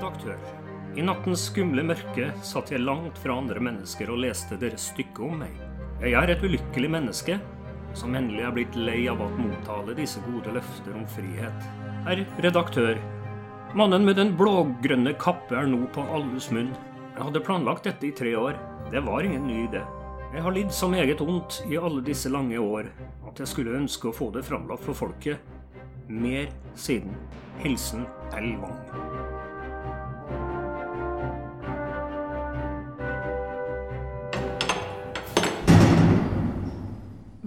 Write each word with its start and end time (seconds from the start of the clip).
redaktør. 0.00 0.38
I 0.96 1.04
nattens 1.04 1.44
skumle 1.50 1.84
mørke 1.86 2.30
satt 2.46 2.72
jeg 2.72 2.82
langt 2.82 3.18
fra 3.20 3.36
andre 3.38 3.60
mennesker 3.62 4.10
og 4.10 4.22
leste 4.24 4.56
deres 4.58 4.88
stykke 4.90 5.22
om 5.26 5.42
meg. 5.44 5.52
Jeg 6.00 6.16
er 6.16 6.32
et 6.32 6.42
ulykkelig 6.42 6.90
menneske 6.90 7.36
som 7.98 8.14
endelig 8.16 8.46
er 8.46 8.54
blitt 8.54 8.76
lei 8.78 9.00
av 9.10 9.20
å 9.20 9.28
mottale 9.34 9.94
disse 9.98 10.22
gode 10.24 10.54
løfter 10.56 10.96
om 10.96 11.06
frihet. 11.10 11.66
Herr 12.06 12.22
redaktør, 12.40 12.98
mannen 13.76 14.06
med 14.06 14.16
den 14.16 14.32
blågrønne 14.38 15.12
kappe 15.20 15.58
er 15.58 15.68
nå 15.68 15.84
på 15.94 16.06
alles 16.16 16.48
munn. 16.54 16.72
Jeg 17.12 17.26
hadde 17.26 17.44
planlagt 17.44 17.90
dette 17.90 18.08
i 18.08 18.14
tre 18.16 18.32
år. 18.38 18.56
Det 18.90 19.02
var 19.04 19.26
ingen 19.26 19.44
ny 19.46 19.66
idé. 19.66 19.82
Jeg 20.30 20.46
har 20.46 20.54
lidd 20.54 20.70
så 20.72 20.88
meget 20.88 21.20
ondt 21.20 21.60
i 21.68 21.76
alle 21.78 22.02
disse 22.06 22.30
lange 22.30 22.58
år 22.62 22.88
at 23.28 23.42
jeg 23.42 23.50
skulle 23.50 23.76
ønske 23.76 24.10
å 24.10 24.14
få 24.14 24.30
det 24.34 24.46
framlagt 24.46 24.86
for 24.86 24.96
folket. 24.96 25.42
Mer 26.08 26.48
siden. 26.78 27.14
Hilsen 27.60 28.06
L. 28.38 28.54
Wang. 28.62 29.39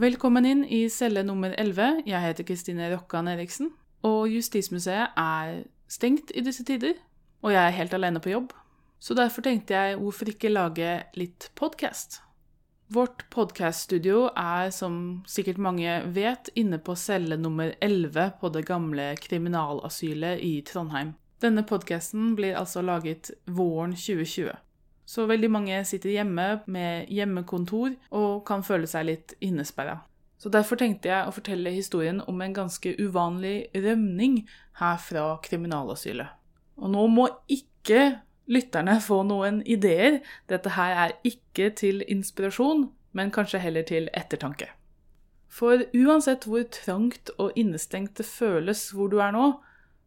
Velkommen 0.04 0.44
inn 0.44 0.64
i 0.66 0.90
celle 0.92 1.22
nummer 1.24 1.54
11. 1.56 2.02
Jeg 2.10 2.20
heter 2.20 2.44
Kristine 2.44 2.90
Rokkan 2.92 3.30
Eriksen. 3.32 3.70
Og 4.04 4.26
Justismuseet 4.28 5.14
er 5.16 5.62
stengt 5.88 6.34
i 6.36 6.42
disse 6.44 6.66
tider. 6.68 6.98
Og 7.40 7.54
jeg 7.54 7.62
er 7.62 7.76
helt 7.78 7.94
alene 7.96 8.20
på 8.20 8.34
jobb. 8.34 8.50
Så 9.00 9.16
derfor 9.16 9.46
tenkte 9.46 9.78
jeg 9.78 10.02
hvorfor 10.02 10.34
ikke 10.34 10.52
lage 10.52 10.90
litt 11.16 11.48
podkast? 11.56 12.20
Vårt 12.92 13.24
podkaststudio 13.32 14.26
er, 14.36 14.74
som 14.76 15.24
sikkert 15.30 15.62
mange 15.70 15.96
vet, 16.18 16.52
inne 16.60 16.82
på 16.84 16.98
celle 17.00 17.40
nummer 17.40 17.72
11 17.80 18.34
på 18.42 18.52
det 18.52 18.66
gamle 18.68 19.14
kriminalasylet 19.24 20.44
i 20.44 20.58
Trondheim. 20.68 21.16
Denne 21.40 21.64
podkasten 21.64 22.34
blir 22.36 22.60
altså 22.60 22.84
laget 22.84 23.32
våren 23.48 23.96
2020. 23.96 24.52
Så 25.06 25.26
veldig 25.28 25.50
mange 25.52 25.82
sitter 25.86 26.14
hjemme 26.14 26.48
med 26.72 27.10
hjemmekontor 27.12 27.96
og 28.16 28.44
kan 28.48 28.64
føle 28.64 28.88
seg 28.88 29.08
litt 29.10 29.36
innesperra. 29.44 30.00
Så 30.40 30.52
derfor 30.52 30.80
tenkte 30.80 31.08
jeg 31.08 31.28
å 31.28 31.32
fortelle 31.32 31.72
historien 31.72 32.20
om 32.28 32.42
en 32.44 32.56
ganske 32.56 32.96
uvanlig 33.00 33.70
rømning 33.76 34.42
her 34.80 34.98
fra 35.00 35.26
kriminalasylet. 35.44 36.34
Og 36.84 36.92
nå 36.92 37.06
må 37.12 37.28
ikke 37.52 38.20
lytterne 38.52 38.98
få 39.04 39.22
noen 39.28 39.62
ideer. 39.64 40.20
Dette 40.52 40.74
her 40.76 40.96
er 41.06 41.18
ikke 41.28 41.70
til 41.80 42.04
inspirasjon, 42.12 42.90
men 43.16 43.32
kanskje 43.32 43.62
heller 43.64 43.88
til 43.88 44.10
ettertanke. 44.12 44.68
For 45.54 45.86
uansett 45.94 46.48
hvor 46.50 46.66
trangt 46.74 47.30
og 47.38 47.54
innestengt 47.60 48.18
det 48.18 48.26
føles 48.26 48.88
hvor 48.96 49.12
du 49.14 49.20
er 49.22 49.32
nå, 49.36 49.52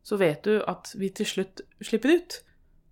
så 0.06 0.18
vet 0.18 0.44
du 0.44 0.58
at 0.66 0.90
vi 0.98 1.10
til 1.14 1.28
slutt 1.32 1.62
slipper 1.80 2.18
ut. 2.18 2.40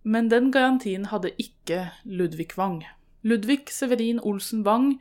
Men 0.05 0.29
den 0.29 0.51
garantien 0.53 1.09
hadde 1.09 1.33
ikke 1.41 1.89
Ludvig 2.05 2.59
Wang. 2.59 2.83
Ludvig 3.23 3.73
Severin 3.73 4.21
Olsen 4.21 4.65
Wang 4.67 5.01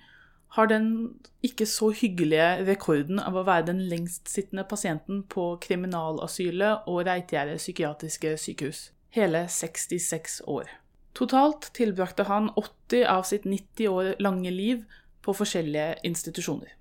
har 0.56 0.66
den 0.66 1.20
ikke 1.44 1.66
så 1.66 1.90
hyggelige 1.92 2.64
rekorden 2.68 3.20
av 3.20 3.36
å 3.36 3.44
være 3.44 3.68
den 3.72 3.82
lengstsittende 3.92 4.64
pasienten 4.70 5.24
på 5.28 5.58
kriminalasylet 5.62 6.88
og 6.88 7.04
Reitgjerdet 7.08 7.60
psykiatriske 7.60 8.36
sykehus. 8.38 8.86
Hele 9.14 9.48
66 9.50 10.42
år. 10.48 10.70
Totalt 11.14 11.72
tilbrakte 11.76 12.26
han 12.30 12.50
80 12.56 13.04
av 13.10 13.26
sitt 13.28 13.44
90 13.46 13.90
år 13.90 14.14
lange 14.24 14.52
liv 14.54 14.86
på 15.22 15.36
forskjellige 15.36 16.00
institusjoner. 16.08 16.72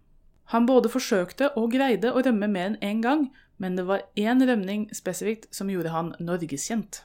Han 0.53 0.67
både 0.69 0.93
forsøkte 0.93 1.50
og 1.56 1.73
greide 1.73 2.12
å 2.12 2.23
rømme 2.23 2.48
mer 2.48 2.70
enn 2.70 2.78
én 2.84 3.03
gang, 3.05 3.31
men 3.56 3.77
det 3.77 3.87
var 3.89 4.05
én 4.20 4.43
rømning 4.45 4.89
spesifikt 4.95 5.48
som 5.55 5.70
gjorde 5.73 5.93
han 5.95 6.15
norgeskjent. 6.20 7.03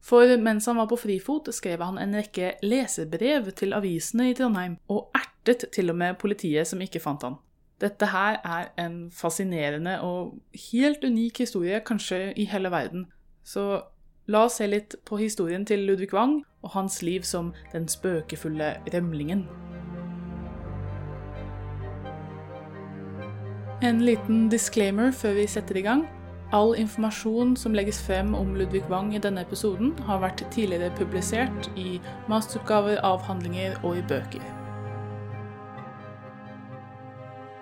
For 0.00 0.36
mens 0.40 0.66
han 0.66 0.80
var 0.80 0.88
på 0.88 0.96
frifot, 0.96 1.50
skrev 1.54 1.82
han 1.84 1.98
en 2.00 2.16
rekke 2.16 2.54
leserbrev 2.64 3.50
til 3.56 3.76
avisene 3.76 4.30
i 4.30 4.34
Trondheim, 4.34 4.78
og 4.88 5.10
ertet 5.14 5.68
til 5.74 5.92
og 5.92 5.98
med 6.00 6.18
politiet 6.20 6.68
som 6.68 6.80
ikke 6.80 7.02
fant 7.04 7.26
han. 7.26 7.36
Dette 7.80 8.10
her 8.12 8.40
er 8.44 8.68
en 8.80 9.10
fascinerende 9.12 10.00
og 10.04 10.34
helt 10.72 11.04
unik 11.04 11.38
historie, 11.44 11.80
kanskje 11.80 12.32
i 12.36 12.44
hele 12.44 12.72
verden. 12.72 13.06
Så 13.44 13.82
la 14.28 14.44
oss 14.44 14.60
se 14.60 14.68
litt 14.68 14.96
på 15.08 15.16
historien 15.16 15.64
til 15.66 15.86
Ludvig 15.88 16.12
Wang 16.12 16.42
og 16.62 16.74
hans 16.74 17.00
liv 17.02 17.24
som 17.24 17.54
den 17.72 17.88
spøkefulle 17.88 18.74
rømlingen. 18.92 19.46
En 23.82 24.00
liten 24.04 24.48
disclaimer 24.52 25.10
før 25.10 25.38
vi 25.40 25.46
setter 25.48 25.80
i 25.80 25.86
gang. 25.86 26.04
All 26.52 26.74
informasjon 26.74 27.52
som 27.56 27.74
legges 27.74 28.00
frem 28.02 28.34
om 28.34 28.56
Ludvig 28.58 28.82
Wang 28.90 29.12
i 29.14 29.20
denne 29.22 29.44
episoden, 29.46 29.92
har 30.08 30.18
vært 30.18 30.42
tidligere 30.50 30.90
publisert 30.98 31.68
i 31.78 32.00
masteroppgaver, 32.26 32.98
avhandlinger 33.06 33.76
og 33.86 34.00
i 34.00 34.02
bøker. 34.10 34.42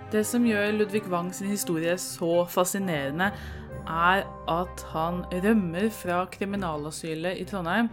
Det 0.08 0.22
som 0.24 0.46
gjør 0.48 0.72
Ludvig 0.72 1.02
Wang 1.12 1.28
sin 1.36 1.50
historie 1.52 1.98
så 2.00 2.46
fascinerende, 2.48 3.28
er 3.88 4.24
at 4.48 4.84
han 4.94 5.20
rømmer 5.32 5.90
fra 5.92 6.22
kriminalasylet 6.32 7.42
i 7.42 7.44
Trondheim, 7.48 7.90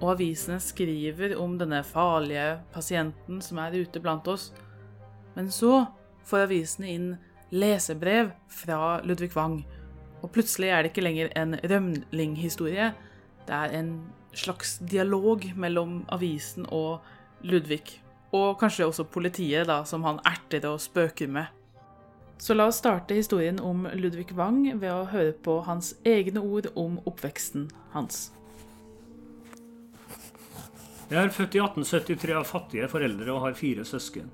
og 0.00 0.14
avisene 0.14 0.56
skriver 0.64 1.34
om 1.36 1.58
denne 1.60 1.82
farlige 1.84 2.62
pasienten 2.72 3.42
som 3.44 3.60
er 3.60 3.76
ute 3.76 4.00
blant 4.00 4.28
oss. 4.32 4.48
Men 5.36 5.52
så 5.52 5.82
får 6.24 6.46
avisene 6.46 6.88
inn 6.88 7.10
lesebrev 7.52 8.32
fra 8.48 9.02
Ludvig 9.04 9.36
Wang. 9.36 9.60
Og 10.20 10.32
plutselig 10.34 10.68
er 10.68 10.82
det 10.82 10.92
ikke 10.92 11.04
lenger 11.04 11.30
en 11.38 11.56
rømlinghistorie. 11.64 12.90
Det 13.48 13.56
er 13.56 13.76
en 13.78 13.94
slags 14.36 14.78
dialog 14.78 15.44
mellom 15.56 16.02
avisen 16.12 16.68
og 16.68 17.00
Ludvig. 17.42 18.00
Og 18.36 18.58
kanskje 18.60 18.86
også 18.86 19.08
politiet, 19.10 19.66
da, 19.66 19.82
som 19.84 20.04
han 20.06 20.20
erter 20.28 20.68
og 20.68 20.80
spøker 20.82 21.30
med. 21.30 21.48
Så 22.40 22.54
la 22.56 22.68
oss 22.70 22.78
starte 22.80 23.16
historien 23.16 23.58
om 23.60 23.86
Ludvig 23.96 24.30
Wang 24.36 24.62
ved 24.80 24.92
å 24.92 25.08
høre 25.10 25.32
på 25.44 25.58
hans 25.66 25.92
egne 26.08 26.40
ord 26.40 26.70
om 26.78 27.00
oppveksten 27.08 27.66
hans. 27.92 28.30
Jeg 31.10 31.18
er 31.18 31.34
født 31.34 31.56
i 31.58 31.60
1873 31.64 32.36
av 32.38 32.46
fattige 32.46 32.88
foreldre 32.88 33.34
og 33.34 33.42
har 33.48 33.58
fire 33.58 33.84
søsken. 33.84 34.30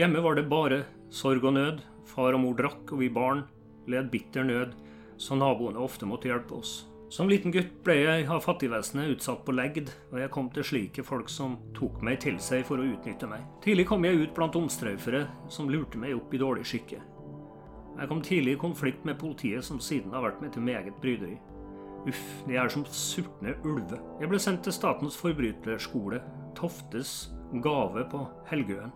Hjemme 0.00 0.22
var 0.24 0.38
det 0.38 0.48
bare 0.48 0.80
sorg 1.12 1.44
og 1.44 1.54
nød. 1.58 1.84
Far 2.06 2.32
og 2.32 2.40
mor 2.40 2.56
drakk, 2.56 2.94
og 2.94 3.02
vi 3.02 3.10
barn 3.12 3.42
led 3.90 4.08
bitter 4.10 4.46
nød 4.46 4.72
så 5.18 5.38
naboene 5.38 5.80
ofte 5.80 6.06
måtte 6.08 6.28
hjelpe 6.30 6.58
oss. 6.60 6.84
Som 7.08 7.28
liten 7.30 7.52
gutt 7.54 7.70
ble 7.86 7.94
jeg 8.00 8.26
av 8.26 8.42
fattigvesenet 8.42 9.12
utsatt 9.14 9.44
på 9.46 9.54
legd, 9.54 9.92
og 10.10 10.18
jeg 10.18 10.30
kom 10.34 10.48
til 10.50 10.66
slike 10.66 11.04
folk 11.06 11.30
som 11.30 11.54
tok 11.76 12.00
meg 12.02 12.18
til 12.24 12.40
seg 12.42 12.64
for 12.66 12.82
å 12.82 12.86
utnytte 12.86 13.28
meg. 13.30 13.44
Tidlig 13.62 13.86
kom 13.86 14.04
jeg 14.04 14.24
ut 14.24 14.34
blant 14.34 14.58
omstraufere 14.58 15.22
som 15.48 15.70
lurte 15.70 16.00
meg 16.02 16.16
opp 16.18 16.34
i 16.34 16.40
dårlig 16.42 16.66
skikke. 16.66 16.98
Jeg 17.96 18.10
kom 18.10 18.20
tidlig 18.20 18.56
i 18.56 18.60
konflikt 18.60 19.06
med 19.08 19.20
politiet, 19.20 19.64
som 19.64 19.78
siden 19.80 20.12
har 20.12 20.26
vært 20.26 20.42
med 20.42 20.52
til 20.52 20.66
meget 20.66 20.98
bryderi. 21.00 21.38
Uff, 22.06 22.26
de 22.46 22.58
er 22.58 22.68
som 22.70 22.84
sultne 22.90 23.54
ulver. 23.64 24.02
Jeg 24.20 24.30
ble 24.30 24.42
sendt 24.42 24.66
til 24.66 24.74
Statens 24.74 25.16
forbryterskole, 25.18 26.20
Toftes 26.58 27.30
gave 27.62 28.04
på 28.10 28.26
Helgøen. 28.50 28.92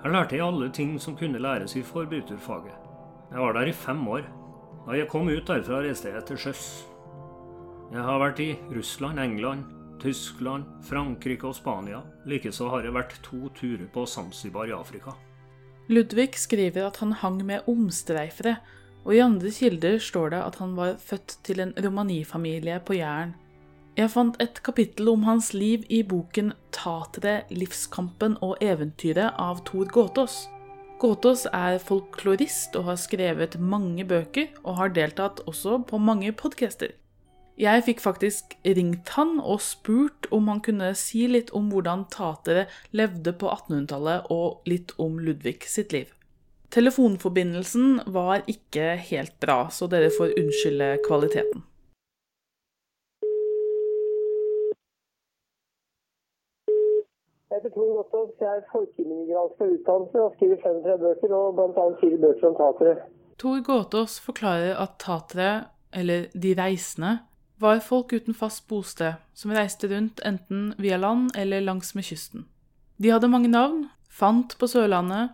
Her 0.00 0.14
lærte 0.14 0.38
jeg 0.38 0.46
alle 0.46 0.70
ting 0.72 0.94
som 1.02 1.16
kunne 1.18 1.42
læres 1.42 1.76
i 1.76 1.82
forbryterfaget. 1.84 2.76
Jeg 3.30 3.42
var 3.42 3.52
der 3.58 3.68
i 3.68 3.76
fem 3.76 4.00
år. 4.08 4.24
Da 4.86 4.96
jeg 4.96 5.08
kom 5.10 5.28
ut 5.28 5.46
derfra, 5.46 5.82
reiste 5.84 6.12
jeg 6.12 6.24
til 6.28 6.40
sjøs. 6.40 6.64
Jeg 7.90 8.04
har 8.06 8.20
vært 8.22 8.40
i 8.42 8.52
Russland, 8.70 9.20
England, 9.20 9.64
Tyskland, 10.00 10.64
Frankrike 10.88 11.48
og 11.48 11.56
Spania. 11.58 12.00
Likeså 12.26 12.70
har 12.72 12.86
jeg 12.86 12.94
vært 12.96 13.18
to 13.26 13.50
turer 13.56 13.88
på 13.92 14.06
Zanzibar 14.08 14.70
i 14.70 14.76
Afrika. 14.76 15.16
Ludvig 15.90 16.38
skriver 16.38 16.86
at 16.86 17.00
han 17.02 17.12
hang 17.18 17.40
med 17.44 17.66
omstreifere, 17.68 18.56
og 19.04 19.14
i 19.16 19.22
andre 19.24 19.50
kilder 19.50 19.98
står 19.98 20.32
det 20.34 20.40
at 20.44 20.60
han 20.60 20.76
var 20.78 20.98
født 21.02 21.38
til 21.44 21.60
en 21.64 21.74
romanifamilie 21.76 22.78
på 22.86 22.96
Jæren. 23.00 23.34
Jeg 23.98 24.12
fant 24.12 24.36
et 24.40 24.62
kapittel 24.62 25.08
om 25.10 25.26
hans 25.26 25.50
liv 25.52 25.82
i 25.90 26.02
boken 26.06 26.52
'Tatere, 26.72 27.42
livskampen 27.50 28.38
og 28.40 28.56
eventyret 28.62 29.34
av 29.36 29.64
Tor 29.66 29.84
Gåtås. 29.84 30.46
Gåtås 31.00 31.46
er 31.56 31.78
folklorist 31.80 32.74
og 32.76 32.90
har 32.90 32.98
skrevet 33.00 33.54
mange 33.56 34.04
bøker, 34.04 34.50
og 34.68 34.76
har 34.76 34.90
deltatt 34.92 35.38
også 35.48 35.78
på 35.88 35.96
mange 35.96 36.28
podcaster. 36.36 36.92
Jeg 37.60 37.86
fikk 37.86 38.02
faktisk 38.04 38.52
ringt 38.68 39.08
han 39.16 39.38
og 39.40 39.62
spurt 39.64 40.28
om 40.32 40.50
han 40.52 40.60
kunne 40.64 40.90
si 41.00 41.24
litt 41.28 41.54
om 41.56 41.70
hvordan 41.72 42.04
tatere 42.12 42.66
levde 42.92 43.32
på 43.32 43.48
1800-tallet, 43.48 44.28
og 44.28 44.68
litt 44.68 44.92
om 45.00 45.16
Ludvig 45.24 45.62
sitt 45.72 45.96
liv. 45.96 46.12
Telefonforbindelsen 46.70 48.02
var 48.12 48.44
ikke 48.44 48.92
helt 49.08 49.38
bra, 49.40 49.62
så 49.72 49.88
dere 49.88 50.12
får 50.12 50.36
unnskylde 50.36 50.92
kvaliteten. 51.08 51.64
Tor 57.80 57.92
Gotthoff, 57.96 58.32
jeg 58.40 58.58
er 58.58 58.64
folkeimmigrant 58.72 59.54
fra 59.56 59.66
utdannelse 59.72 60.20
og 60.20 60.32
skriver 60.36 60.58
35 60.64 60.98
bøker, 61.04 61.30
og 61.32 61.54
bl.a. 61.56 61.84
fire 62.02 62.18
bøker 62.24 62.48
om 62.50 62.56
tatere. 62.58 62.96
Tor 63.40 63.62
Gåtås 63.64 64.18
forklarer 64.20 64.74
at 64.82 64.98
tatere, 65.00 65.52
eller 65.96 66.26
de 66.42 66.50
reisende, 66.58 67.12
var 67.60 67.80
folk 67.80 68.12
uten 68.12 68.36
fast 68.36 68.66
bosted, 68.68 69.16
som 69.32 69.54
reiste 69.56 69.88
rundt 69.88 70.20
enten 70.28 70.74
via 70.76 70.98
land 71.00 71.32
eller 71.40 71.64
langs 71.64 71.94
med 71.96 72.04
kysten. 72.04 72.44
De 73.00 73.12
hadde 73.14 73.32
mange 73.32 73.48
navn, 73.48 73.86
Fant 74.10 74.58
på 74.58 74.68
Sørlandet, 74.68 75.30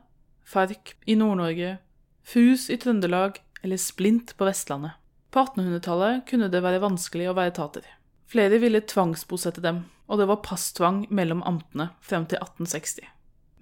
Fark 0.47 0.95
i 1.07 1.17
Nord-Norge, 1.19 1.79
Fus 2.23 2.69
i 2.71 2.77
Trøndelag 2.79 3.41
eller 3.65 3.81
Splint 3.83 4.37
på 4.39 4.47
Vestlandet. 4.47 4.95
På 5.35 5.43
1800-tallet 5.49 6.23
kunne 6.31 6.51
det 6.53 6.63
være 6.63 6.83
vanskelig 6.85 7.27
å 7.33 7.35
være 7.35 7.57
tater. 7.59 7.89
Flere 8.27 8.59
ville 8.59 8.83
tvangsbosette 8.83 9.63
dem, 9.63 9.85
og 10.11 10.19
det 10.19 10.27
var 10.27 10.43
passtvang 10.43 11.05
mellom 11.15 11.45
amtene 11.47 11.93
frem 12.03 12.27
til 12.27 12.41
1860. 12.43 13.07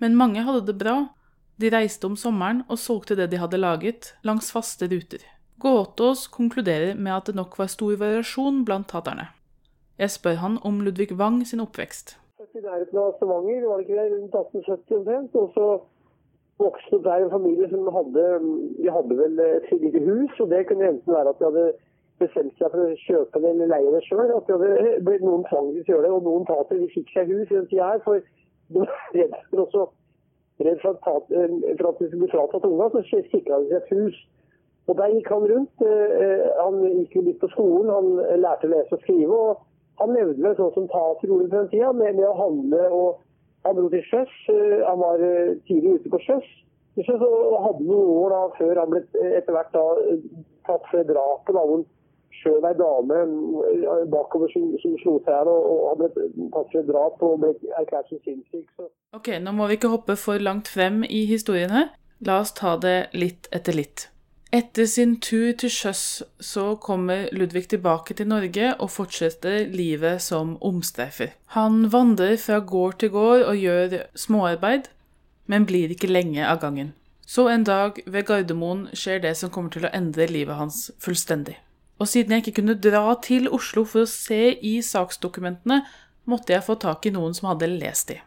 Men 0.00 0.16
mange 0.16 0.44
hadde 0.46 0.64
det 0.70 0.78
bra. 0.80 0.96
De 1.60 1.70
reiste 1.70 2.08
om 2.08 2.16
sommeren 2.18 2.64
og 2.66 2.80
solgte 2.80 3.16
det 3.18 3.28
de 3.30 3.38
hadde 3.38 3.60
laget, 3.60 4.14
langs 4.24 4.50
faste 4.54 4.88
ruter. 4.90 5.22
Gåtås 5.60 6.26
konkluderer 6.32 6.96
med 6.96 7.12
at 7.14 7.28
det 7.30 7.36
nok 7.38 7.58
var 7.60 7.70
stor 7.70 7.94
variasjon 8.00 8.64
blant 8.66 8.88
taterne. 8.90 9.28
Jeg 9.98 10.10
spør 10.10 10.40
han 10.42 10.58
om 10.66 10.80
Ludvig 10.82 11.12
Wang 11.14 11.44
sin 11.46 11.62
oppvekst. 11.62 12.16
I 12.54 12.60
nærheten 12.62 12.98
av 12.98 13.14
Stavanger, 13.16 13.62
var 13.68 13.78
det 13.78 13.84
ikke 13.86 14.00
det, 14.00 14.10
rundt 14.10 14.34
1870 14.34 14.96
omtrent. 14.98 15.36
Og 15.38 15.52
så 15.54 15.66
vokste 16.62 16.98
opp 16.98 17.04
der 17.06 17.24
en 17.24 17.32
familie 17.32 17.68
som 17.70 17.88
hadde 17.94 18.24
Vi 18.80 18.90
hadde 18.96 19.16
vel 19.20 19.40
et 19.44 19.70
lite 19.72 20.02
hus, 20.08 20.34
og 20.40 20.50
det 20.50 20.66
kunne 20.68 20.88
enten 20.90 21.14
være 21.14 21.32
at 21.32 21.40
de 21.40 21.48
hadde 21.48 21.66
bestemt 22.22 22.54
seg 22.60 22.70
for 22.70 22.84
å 22.84 23.02
kjøpe 23.04 23.42
det 23.42 23.50
eller 23.50 23.72
leie 23.72 23.92
det 23.94 24.04
sjøl. 24.06 24.30
At 24.36 24.50
det 24.50 25.02
blitt 25.06 25.24
noen 25.24 25.44
tvang 25.50 25.72
til 25.74 25.82
å 25.82 25.96
gjøre 25.96 26.06
det, 26.06 26.14
og 26.14 26.28
noen 26.28 26.48
tater 26.48 26.86
fikk 26.94 27.12
seg 27.14 27.32
hus 27.32 27.50
i 27.50 27.58
den 27.58 27.68
tida 27.72 27.90
her. 27.92 28.02
For 28.06 28.22
de 28.74 28.80
var 28.84 28.94
redd 29.18 29.36
for 29.50 29.66
også 29.66 29.88
redd 30.62 30.80
for 30.82 30.94
at, 30.94 31.28
for 31.80 31.88
at 31.90 31.98
de 31.98 32.08
skulle 32.08 32.22
bli 32.22 32.30
fratatt 32.30 32.66
unga, 32.68 32.88
så 32.94 33.02
sikra 33.10 33.60
de 33.60 33.70
seg 33.72 33.80
et 33.80 33.92
hus. 33.96 34.22
Og 34.86 34.98
Der 34.98 35.14
gikk 35.14 35.30
han 35.32 35.46
rundt. 35.48 35.84
Han 36.60 36.82
gikk 37.00 37.14
litt 37.24 37.40
på 37.40 37.50
skolen, 37.54 37.90
han 37.90 38.40
lærte 38.42 38.68
å 38.68 38.74
lese 38.74 38.96
og 38.96 39.04
skrive. 39.06 39.38
og 39.38 40.02
Han 40.02 40.12
levde 40.16 40.42
vel 40.44 40.58
sånn 40.58 40.74
som 40.74 40.90
tater 40.92 41.30
gjorde 41.30 41.48
på 41.48 41.62
den 41.62 41.70
tida, 41.72 41.92
med, 41.92 42.18
med, 42.18 42.26
å 42.28 42.36
handle. 42.36 42.82
og 42.92 43.64
Han 43.64 43.78
dro 43.78 43.88
til 43.90 44.04
sjøs. 44.10 44.36
Han 44.84 45.00
var 45.00 45.24
tidlig 45.70 45.98
ute 45.98 46.12
på 46.12 46.22
sjøs. 46.26 46.52
Og 46.94 47.56
hadde 47.64 47.88
noen 47.88 48.10
år 48.12 48.34
da, 48.36 48.42
før 48.58 48.82
han 48.82 48.92
ble 48.92 49.00
etter 49.34 49.56
hvert 49.56 49.72
da, 49.74 49.86
tatt 50.68 50.84
for 50.92 51.08
drapet. 51.08 51.56
da, 51.56 51.64
Skjøv 52.40 52.64
ei 52.68 52.76
dame 52.78 53.18
bakover 54.12 54.50
som, 54.52 54.70
som 54.82 54.96
slo 55.02 55.18
seg 55.24 55.32
her 55.32 55.50
og, 55.50 55.68
og 55.70 55.84
hadde 55.92 56.08
tatt 56.54 56.72
for 56.72 56.88
drap 56.88 57.22
og 57.24 57.36
ble 57.44 57.52
erklært 57.80 58.10
som 58.10 58.22
sinnssyk. 58.24 58.66
Så. 58.76 58.88
Ok, 59.16 59.30
nå 59.40 59.54
må 59.56 59.68
vi 59.70 59.78
ikke 59.78 59.92
hoppe 59.92 60.18
for 60.20 60.42
langt 60.42 60.68
frem 60.72 61.04
i 61.06 61.24
historien 61.30 61.72
her. 61.74 61.92
La 62.24 62.40
oss 62.42 62.54
ta 62.56 62.76
det 62.80 62.98
litt 63.16 63.48
etter 63.52 63.76
litt. 63.76 64.08
Etter 64.54 64.86
sin 64.86 65.16
tur 65.18 65.48
til 65.58 65.70
sjøs 65.72 66.22
så 66.46 66.64
kommer 66.78 67.26
Ludvig 67.34 67.64
tilbake 67.72 68.14
til 68.14 68.28
Norge 68.30 68.68
og 68.78 68.92
fortsetter 68.94 69.64
livet 69.66 70.22
som 70.22 70.54
omstreifer. 70.62 71.32
Han 71.56 71.88
vandrer 71.90 72.36
fra 72.38 72.60
gård 72.62 73.00
til 73.02 73.10
gård 73.16 73.42
og 73.48 73.58
gjør 73.58 73.96
småarbeid, 74.14 74.86
men 75.50 75.66
blir 75.66 75.90
ikke 75.90 76.12
lenge 76.12 76.46
av 76.46 76.62
gangen. 76.62 76.94
Så 77.26 77.48
en 77.48 77.64
dag 77.66 77.98
ved 78.06 78.28
Gardermoen 78.28 78.86
skjer 78.94 79.24
det 79.26 79.34
som 79.40 79.50
kommer 79.50 79.74
til 79.74 79.88
å 79.88 79.92
endre 79.96 80.30
livet 80.30 80.60
hans 80.60 80.90
fullstendig. 81.02 81.56
Og 82.02 82.10
siden 82.10 82.34
jeg 82.34 82.44
ikke 82.44 82.58
kunne 82.60 82.78
dra 82.80 83.14
til 83.22 83.48
Oslo 83.54 83.84
for 83.86 84.04
å 84.04 84.10
se 84.10 84.56
i 84.58 84.76
saksdokumentene, 84.82 85.82
måtte 86.26 86.54
jeg 86.54 86.64
få 86.66 86.76
tak 86.80 87.06
i 87.06 87.12
noen 87.14 87.36
som 87.36 87.52
hadde 87.52 87.68
lest 87.70 88.10
de. 88.10 88.18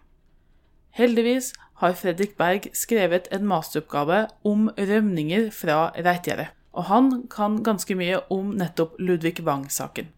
Heldigvis 0.97 1.51
har 1.81 1.97
Fredrik 1.97 2.37
Berg 2.39 2.69
skrevet 2.77 3.27
en 3.33 3.45
masteroppgave 3.49 4.23
om 4.47 4.69
rømninger 4.77 5.49
fra 5.53 5.91
Reitgjerdet. 5.97 6.49
Og 6.77 6.87
han 6.89 7.11
kan 7.33 7.59
ganske 7.65 7.95
mye 7.97 8.21
om 8.33 8.53
nettopp 8.57 8.97
Ludvig 9.01 9.41
Wang-saken. 9.45 10.11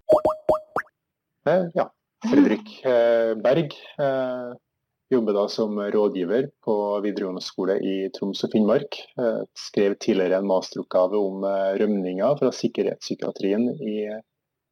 Ja. 1.48 1.90
Fredrik 2.19 2.81
Berg 3.44 3.75
jobber 5.09 5.35
da 5.38 5.47
som 5.50 5.79
rådgiver 5.79 6.50
på 6.65 6.75
videregående 7.03 7.41
skole 7.41 7.79
i 7.81 7.95
Troms 8.13 8.44
og 8.45 8.53
Finnmark. 8.53 9.00
Skrev 9.57 9.95
tidligere 9.97 10.38
en 10.38 10.50
masteroppgave 10.50 11.17
om 11.17 11.45
rømninger 11.81 12.35
fra 12.39 12.51
sikkerhetspsykiatrien 12.53 13.65
i 13.81 13.95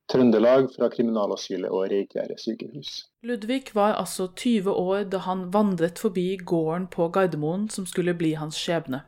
Trøndelag 0.08 0.70
fra 0.72 0.88
kriminalasylet 0.88 1.68
og 1.68 1.90
Reykjære 1.92 2.38
sykehus. 2.40 2.92
Ludvig 3.28 3.74
var 3.76 3.98
altså 4.00 4.30
20 4.36 4.72
år 4.72 5.04
da 5.12 5.20
han 5.26 5.50
vandret 5.52 6.00
forbi 6.00 6.38
gården 6.38 6.88
på 6.88 7.10
Gardermoen 7.12 7.68
som 7.70 7.86
skulle 7.86 8.16
bli 8.16 8.32
hans 8.40 8.56
skjebne. 8.56 9.02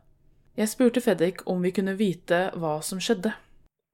Jeg 0.60 0.68
spurte 0.68 1.02
Fredrik 1.02 1.46
om 1.48 1.64
vi 1.64 1.72
kunne 1.72 1.96
vite 1.96 2.50
hva 2.60 2.82
som 2.84 3.00
skjedde. 3.00 3.32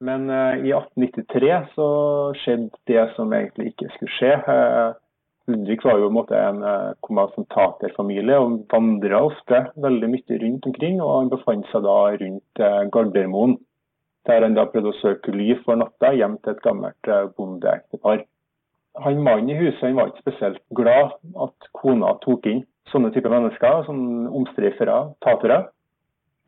Men 0.02 0.26
uh, 0.34 0.58
i 0.58 0.74
1893 0.74 1.76
så 1.76 1.90
skjedde 2.42 2.82
det 2.90 3.04
som 3.16 3.34
egentlig 3.38 3.76
ikke 3.76 3.92
skulle 3.94 4.16
skje. 4.18 4.34
Uh, 4.50 4.98
Ludvig 5.48 5.84
var 5.86 6.00
jo 6.02 6.08
en, 6.10 6.16
måte, 6.16 6.38
en 6.40 6.62
taterfamilie 6.64 6.96
kommentatorfamilie 7.06 8.38
og 8.42 8.58
vandra 8.72 9.22
ofte 9.28 9.62
veldig 9.78 10.10
mye 10.10 10.40
rundt 10.42 10.68
omkring. 10.72 10.98
Og 11.04 11.12
han 11.20 11.32
befant 11.34 11.70
seg 11.70 11.86
da 11.86 11.98
rundt 12.18 12.66
Gardermoen 12.94 13.60
der 14.26 14.42
han 14.42 14.56
da 14.58 14.66
prøvde 14.70 14.92
å 14.92 15.00
søke 15.02 15.34
ly 15.34 15.54
for 15.66 15.78
natta 15.80 16.12
hjem 16.16 16.40
til 16.42 16.56
et 16.56 16.64
gammelt 16.66 17.10
eh, 17.12 17.28
bondeektepar. 17.38 18.24
Han 19.04 19.22
Mannen 19.24 19.52
i 19.52 19.60
huset 19.60 19.84
han 19.84 20.00
var 20.00 20.12
ikke 20.12 20.26
spesielt 20.26 20.62
glad 20.78 21.14
at 21.46 21.70
kona 21.76 22.16
tok 22.24 22.48
inn 22.50 22.64
sånne 22.92 23.12
typer 23.14 23.34
mennesker, 23.34 23.84
som 23.88 24.28
omstreifere, 24.40 24.98
tatere. 25.26 25.66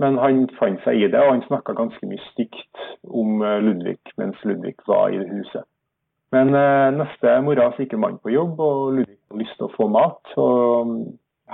Men 0.02 0.20
han 0.22 0.44
fant 0.60 0.84
seg 0.86 1.02
i 1.02 1.08
det, 1.10 1.18
og 1.18 1.34
han 1.34 1.42
snakka 1.48 1.74
ganske 1.78 2.10
mye 2.10 2.22
stygt 2.32 2.84
om 3.10 3.42
eh, 3.42 3.60
Ludvig 3.66 4.00
mens 4.22 4.42
Ludvig 4.46 4.78
var 4.90 5.14
i 5.14 5.22
huset. 5.26 5.66
Men 6.36 6.52
eh, 6.56 6.90
neste 6.98 7.38
morgen 7.46 7.72
så 7.74 7.86
gikk 7.86 7.96
mannen 7.96 8.20
på 8.20 8.34
jobb, 8.34 8.60
og 8.60 8.98
Ludvig 8.98 9.16
hadde 9.16 9.42
lyst 9.44 9.56
til 9.60 9.70
å 9.70 9.76
få 9.78 9.88
mat. 9.92 10.36
og 10.36 10.92
mm, 10.92 11.02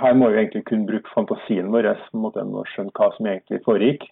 Her 0.02 0.18
må 0.18 0.32
vi 0.32 0.40
egentlig 0.40 0.64
kun 0.70 0.86
bruke 0.88 1.14
fantasien 1.14 1.70
vår 1.70 1.92
med 2.12 2.38
å 2.42 2.64
skjønne 2.72 2.94
hva 2.96 3.10
som 3.14 3.30
egentlig 3.30 3.62
foregikk. 3.66 4.08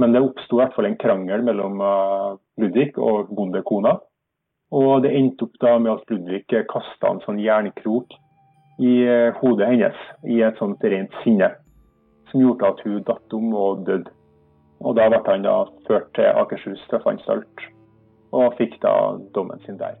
Men 0.00 0.12
det 0.12 0.22
oppsto 0.24 0.56
i 0.56 0.60
hvert 0.60 0.76
fall 0.76 0.88
en 0.88 0.98
krangel 1.00 1.44
mellom 1.46 1.80
uh, 1.84 2.36
Ludvig 2.60 2.96
og 3.00 3.32
bondekona. 3.36 3.96
Og 4.72 5.02
det 5.04 5.12
endte 5.16 5.46
opp 5.46 5.58
da 5.60 5.76
med 5.78 5.92
at 5.94 6.12
Ludvig 6.12 6.44
kasta 6.68 7.12
en 7.12 7.20
sånn 7.24 7.40
jernkrok 7.40 8.16
i 8.80 8.94
uh, 9.08 9.32
hodet 9.40 9.68
hennes 9.68 10.06
i 10.28 10.40
et 10.44 10.60
sånt 10.60 10.84
rent 10.84 11.12
sinne, 11.22 11.52
som 12.32 12.44
gjorde 12.44 12.72
at 12.72 12.84
hun 12.84 13.04
datt 13.08 13.36
om 13.36 13.52
og 13.52 13.84
døde. 13.88 14.12
Og 14.82 14.96
da 14.98 15.08
ble 15.12 15.20
han 15.28 15.44
da 15.46 15.58
ført 15.86 16.08
til 16.16 16.28
Akershus 16.40 16.80
straffanstalt, 16.88 17.68
og 18.34 18.56
fikk 18.58 18.80
da 18.82 18.96
dommen 19.36 19.60
sin 19.66 19.78
der. 19.78 20.00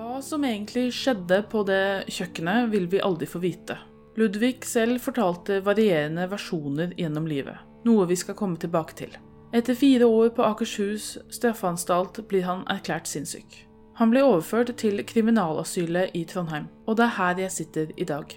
Hva 0.00 0.18
som 0.24 0.44
egentlig 0.48 0.88
skjedde 0.96 1.42
på 1.52 1.60
det 1.68 2.08
kjøkkenet, 2.08 2.70
vil 2.72 2.86
vi 2.88 3.02
aldri 3.04 3.28
få 3.28 3.42
vite. 3.42 3.76
Ludvig 4.16 4.64
selv 4.64 5.02
fortalte 5.04 5.60
varierende 5.64 6.24
versjoner 6.30 6.94
gjennom 6.96 7.28
livet 7.28 7.66
noe 7.84 8.06
vi 8.06 8.16
skal 8.16 8.36
komme 8.36 8.60
tilbake 8.60 8.96
til. 8.96 9.12
Etter 9.56 9.74
fire 9.74 10.06
år 10.06 10.30
på 10.36 10.44
Akershus 10.46 11.16
straffeanstalt 11.32 12.22
blir 12.30 12.46
han 12.46 12.66
erklært 12.70 13.08
sinnssyk. 13.10 13.64
Han 13.98 14.12
ble 14.12 14.22
overført 14.24 14.72
til 14.80 15.02
kriminalasylet 15.04 16.14
i 16.16 16.24
Trondheim, 16.28 16.68
og 16.86 16.96
det 16.96 17.06
er 17.06 17.16
her 17.16 17.42
jeg 17.44 17.56
sitter 17.56 17.94
i 17.96 18.06
dag. 18.08 18.36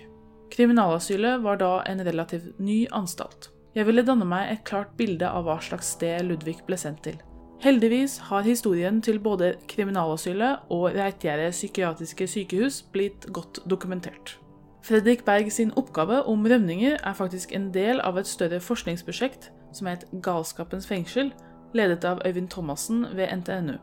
Kriminalasylet 0.53 1.43
var 1.43 1.59
da 1.61 1.73
en 1.89 2.03
relativt 2.05 2.59
ny 2.59 2.83
anstalt. 2.91 3.51
Jeg 3.73 3.87
ville 3.87 4.05
danne 4.05 4.25
meg 4.27 4.51
et 4.51 4.65
klart 4.67 4.91
bilde 4.97 5.29
av 5.29 5.47
hva 5.47 5.57
slags 5.63 5.95
sted 5.95 6.25
Ludvig 6.27 6.59
ble 6.67 6.77
sendt 6.77 7.05
til. 7.07 7.17
Heldigvis 7.63 8.17
har 8.17 8.41
historien 8.43 8.97
til 9.01 9.21
både 9.23 9.53
kriminalasylet 9.71 10.65
og 10.69 10.89
Reitgjerdet 10.97 11.53
psykiatriske 11.55 12.25
sykehus 12.27 12.81
blitt 12.91 13.27
godt 13.31 13.61
dokumentert. 13.71 14.33
Fredrik 14.83 15.23
Berg 15.23 15.47
sin 15.51 15.71
oppgave 15.79 16.17
om 16.27 16.43
rømninger 16.43 16.97
er 16.99 17.13
faktisk 17.15 17.53
en 17.55 17.69
del 17.71 18.01
av 18.03 18.19
et 18.19 18.27
større 18.27 18.59
forskningsprosjekt 18.59 19.47
som 19.71 19.87
het 19.87 20.03
Galskapens 20.25 20.89
fengsel, 20.89 21.31
ledet 21.73 22.03
av 22.03 22.19
Øyvind 22.27 22.51
Thomassen 22.51 23.05
ved 23.15 23.31
NTNU. 23.31 23.79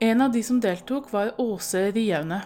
En 0.00 0.24
av 0.24 0.32
de 0.32 0.42
som 0.42 0.60
deltok, 0.64 1.12
var 1.12 1.34
Åse 1.38 1.90
Riaune. 1.92 2.40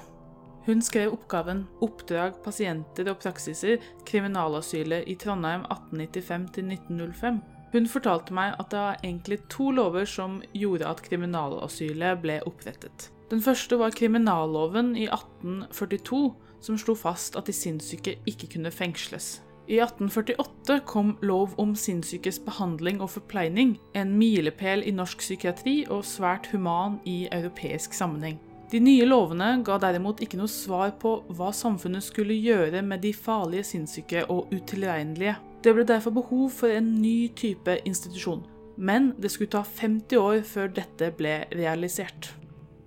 Hun 0.67 0.83
skrev 0.83 1.13
oppgaven 1.13 1.67
'Oppdrag, 1.81 2.43
pasienter 2.45 3.11
og 3.11 3.19
praksiser 3.23 3.77
kriminalasylet 4.07 5.05
i 5.07 5.15
Trondheim 5.15 5.63
1895-1905'. 5.63 7.52
Hun 7.73 7.89
fortalte 7.89 8.35
meg 8.37 8.57
at 8.61 8.69
det 8.73 8.81
var 8.81 9.01
egentlig 9.01 9.39
to 9.53 9.71
lover 9.73 10.05
som 10.09 10.41
gjorde 10.53 10.89
at 10.89 11.01
kriminalasylet 11.07 12.21
ble 12.21 12.41
opprettet. 12.49 13.09
Den 13.33 13.41
første 13.41 13.79
var 13.81 13.95
kriminalloven 13.97 14.93
i 14.93 15.07
1842, 15.09 16.35
som 16.61 16.77
slo 16.79 16.95
fast 16.95 17.39
at 17.41 17.49
de 17.49 17.55
sinnssyke 17.57 18.19
ikke 18.29 18.51
kunne 18.53 18.71
fengsles. 18.71 19.39
I 19.71 19.79
1848 19.81 20.83
kom 20.85 21.15
lov 21.23 21.55
om 21.63 21.73
sinnssykes 21.79 22.43
behandling 22.45 23.01
og 23.01 23.15
forpleining, 23.15 23.77
en 23.95 24.17
milepæl 24.19 24.83
i 24.85 24.93
norsk 24.93 25.23
psykiatri 25.23 25.77
og 25.89 26.05
svært 26.05 26.51
human 26.53 26.99
i 27.09 27.25
europeisk 27.33 27.95
sammenheng. 27.97 28.37
De 28.73 28.81
nye 28.81 29.07
lovene 29.07 29.63
ga 29.65 29.79
derimot 29.81 30.21
ikke 30.25 30.41
noe 30.41 30.51
svar 30.51 30.93
på 31.01 31.15
hva 31.37 31.51
samfunnet 31.57 32.05
skulle 32.05 32.37
gjøre 32.37 32.83
med 32.83 33.05
de 33.05 33.15
farlige 33.17 33.71
sinnssyke 33.71 34.27
og 34.33 34.53
utilregnelige. 34.53 35.39
Det 35.63 35.71
ble 35.77 35.85
derfor 35.87 36.11
behov 36.11 36.49
for 36.51 36.75
en 36.75 36.89
ny 36.99 37.29
type 37.39 37.77
institusjon, 37.87 38.43
men 38.77 39.13
det 39.23 39.31
skulle 39.31 39.53
ta 39.53 39.63
50 39.63 40.19
år 40.19 40.41
før 40.47 40.73
dette 40.75 41.13
ble 41.19 41.37
realisert. 41.55 42.33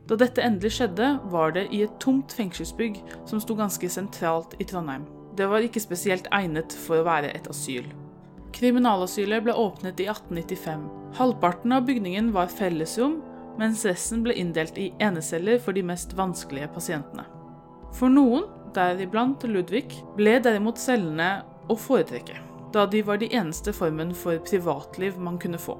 Da 0.09 0.17
dette 0.19 0.43
endelig 0.43 0.75
skjedde, 0.75 1.07
var 1.31 1.55
det 1.55 1.69
i 1.73 1.81
et 1.85 1.93
tomt 2.03 2.35
fengselsbygg 2.35 2.99
som 3.25 3.39
sto 3.41 3.55
ganske 3.57 3.89
sentralt 3.89 4.53
i 4.59 4.67
Trondheim. 4.67 5.05
Det 5.35 5.47
var 5.49 5.63
ikke 5.63 5.81
spesielt 5.81 6.27
egnet 6.35 6.75
for 6.85 6.99
å 6.99 7.07
være 7.07 7.31
et 7.33 7.47
asyl. 7.51 7.87
Kriminalasylet 8.55 9.43
ble 9.43 9.55
åpnet 9.55 9.99
i 9.99 10.07
1895. 10.11 10.83
Halvparten 11.17 11.73
av 11.75 11.87
bygningen 11.87 12.29
var 12.35 12.51
fellesrom, 12.51 13.17
mens 13.59 13.85
resten 13.87 14.23
ble 14.23 14.35
inndelt 14.35 14.77
i 14.79 14.91
eneceller 15.03 15.59
for 15.63 15.75
de 15.75 15.83
mest 15.83 16.15
vanskelige 16.15 16.69
pasientene. 16.75 17.23
For 17.95 18.11
noen, 18.11 18.45
deriblant 18.75 19.43
Ludvig, 19.47 19.95
ble 20.19 20.37
derimot 20.43 20.79
cellene 20.79 21.29
å 21.71 21.77
foretrekke, 21.79 22.37
da 22.75 22.83
de 22.91 23.01
var 23.07 23.21
de 23.21 23.29
eneste 23.31 23.71
formen 23.73 24.11
for 24.15 24.41
privatliv 24.43 25.15
man 25.19 25.39
kunne 25.39 25.59
få. 25.61 25.77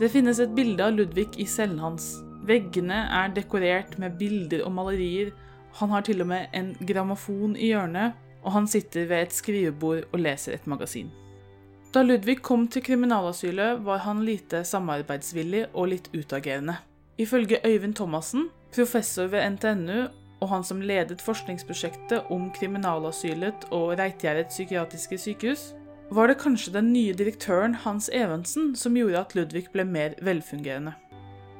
Det 0.00 0.08
finnes 0.08 0.40
et 0.40 0.54
bilde 0.56 0.84
av 0.84 0.96
Ludvig 0.96 1.36
i 1.36 1.44
cellen 1.44 1.80
hans. 1.82 2.16
Veggene 2.48 3.02
er 3.12 3.34
dekorert 3.36 3.98
med 4.00 4.16
bilder 4.16 4.64
og 4.64 4.72
malerier, 4.72 5.34
han 5.78 5.92
har 5.92 6.06
til 6.06 6.24
og 6.24 6.30
med 6.30 6.54
en 6.56 6.72
grammofon 6.88 7.56
i 7.56 7.72
hjørnet, 7.74 8.16
og 8.42 8.54
han 8.54 8.68
sitter 8.70 9.08
ved 9.10 9.26
et 9.26 9.34
skrivebord 9.34 10.06
og 10.12 10.22
leser 10.22 10.56
et 10.56 10.66
magasin. 10.66 11.10
Da 11.92 12.02
Ludvig 12.02 12.40
kom 12.44 12.66
til 12.68 12.84
kriminalasylet, 12.84 13.84
var 13.84 14.00
han 14.04 14.24
lite 14.24 14.62
samarbeidsvillig 14.64 15.66
og 15.74 15.92
litt 15.92 16.08
utagerende. 16.14 16.78
Ifølge 17.18 17.60
Øyvind 17.66 17.94
Thomassen, 17.94 18.48
professor 18.74 19.28
ved 19.28 19.44
NTNU 19.50 20.08
og 20.40 20.48
han 20.48 20.64
som 20.64 20.80
ledet 20.80 21.22
forskningsprosjektet 21.24 22.30
om 22.30 22.48
kriminalasylet 22.54 23.68
og 23.74 23.96
Reitgjerdet 23.98 24.52
psykiatriske 24.52 25.18
sykehus, 25.18 25.72
var 26.10 26.28
det 26.28 26.38
kanskje 26.40 26.72
den 26.72 26.92
nye 26.92 27.12
direktøren 27.16 27.74
Hans 27.84 28.08
Evensen 28.08 28.72
som 28.76 28.96
gjorde 28.96 29.20
at 29.20 29.34
Ludvig 29.36 29.66
ble 29.74 29.84
mer 29.84 30.16
velfungerende. 30.24 30.94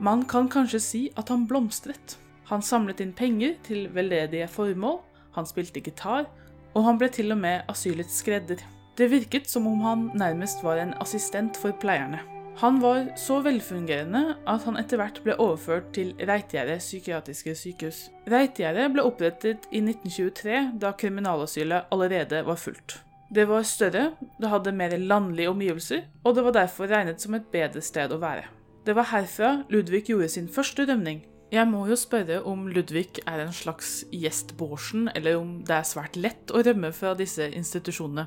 Man 0.00 0.24
kan 0.30 0.48
kanskje 0.48 0.80
si 0.80 1.02
at 1.20 1.28
han 1.28 1.46
blomstret. 1.50 2.16
Han 2.48 2.62
samlet 2.64 3.02
inn 3.04 3.12
penger 3.12 3.58
til 3.66 3.88
veldedige 3.92 4.48
formål, 4.48 5.00
han 5.36 5.46
spilte 5.46 5.82
gitar, 5.84 6.28
og 6.72 6.84
han 6.86 6.98
ble 7.00 7.10
til 7.12 7.34
og 7.34 7.40
med 7.42 7.68
asylets 7.68 8.22
skredder. 8.22 8.62
Det 8.96 9.10
virket 9.12 9.50
som 9.50 9.66
om 9.68 9.82
han 9.84 10.10
nærmest 10.16 10.64
var 10.64 10.80
en 10.80 10.94
assistent 11.02 11.58
for 11.60 11.76
pleierne. 11.82 12.22
Han 12.58 12.80
var 12.82 13.04
så 13.20 13.36
velfungerende 13.44 14.34
at 14.50 14.64
han 14.66 14.78
etter 14.80 14.98
hvert 14.98 15.20
ble 15.22 15.36
overført 15.38 15.92
til 15.94 16.14
Reitgjerdet 16.18 16.80
psykiatriske 16.82 17.54
sykehus. 17.54 18.00
Reitgjerdet 18.26 18.88
ble 18.94 19.04
opprettet 19.06 19.68
i 19.70 19.84
1923, 19.84 20.64
da 20.82 20.90
kriminalasylet 20.98 21.92
allerede 21.94 22.42
var 22.48 22.58
fullt. 22.58 22.98
Det 23.28 23.44
var 23.44 23.64
større, 23.68 24.14
det 24.40 24.48
hadde 24.48 24.72
mer 24.72 24.94
landlige 24.96 25.50
omgivelser, 25.50 26.06
og 26.24 26.34
det 26.34 26.44
var 26.46 26.54
derfor 26.56 26.88
regnet 26.88 27.20
som 27.20 27.34
et 27.36 27.50
bedre 27.52 27.82
sted 27.84 28.12
å 28.14 28.16
være. 28.22 28.46
Det 28.88 28.94
var 28.96 29.10
herfra 29.10 29.50
Ludvig 29.68 30.06
gjorde 30.08 30.30
sin 30.32 30.46
første 30.48 30.86
rømning. 30.88 31.18
Jeg 31.52 31.68
må 31.68 31.82
jo 31.90 31.96
spørre 31.96 32.38
om 32.48 32.62
Ludvig 32.72 33.20
er 33.28 33.42
en 33.42 33.52
slags 33.52 34.06
gjestborsen, 34.16 35.10
eller 35.12 35.36
om 35.36 35.50
det 35.68 35.76
er 35.76 35.84
svært 35.84 36.16
lett 36.16 36.54
å 36.56 36.62
rømme 36.64 36.88
fra 36.96 37.12
disse 37.18 37.50
institusjonene. 37.52 38.24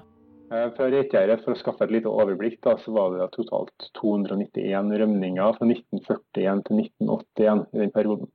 Eh, 0.53 0.67
fra 0.77 0.89
Reitgjerdet, 0.93 1.41
for 1.41 1.55
å 1.55 1.57
skaffe 1.57 1.87
et 1.87 1.95
lite 1.95 2.11
overblikk, 2.11 2.59
da, 2.61 2.75
så 2.83 2.93
var 2.93 3.15
det 3.15 3.31
totalt 3.33 3.87
291 3.97 4.93
rømninger 5.01 5.57
fra 5.57 5.65
1941 5.65 6.61
til 6.67 6.83
1981 6.83 7.63
i 7.73 7.81
den 7.81 7.95
perioden. 7.95 8.29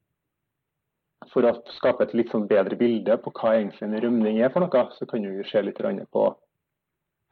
For 1.30 1.46
å 1.46 1.54
skape 1.76 2.08
et 2.08 2.16
litt 2.18 2.34
sånn 2.34 2.48
bedre 2.50 2.74
bilde 2.80 3.18
på 3.22 3.30
hva 3.38 3.54
egentlig 3.54 3.86
en 3.86 4.00
rømning 4.02 4.42
er 4.42 4.50
for 4.50 4.66
noe, 4.66 4.84
så 4.98 5.06
kan 5.06 5.22
vi 5.22 5.46
se 5.46 5.62
litt 5.62 5.78
på 6.10 6.26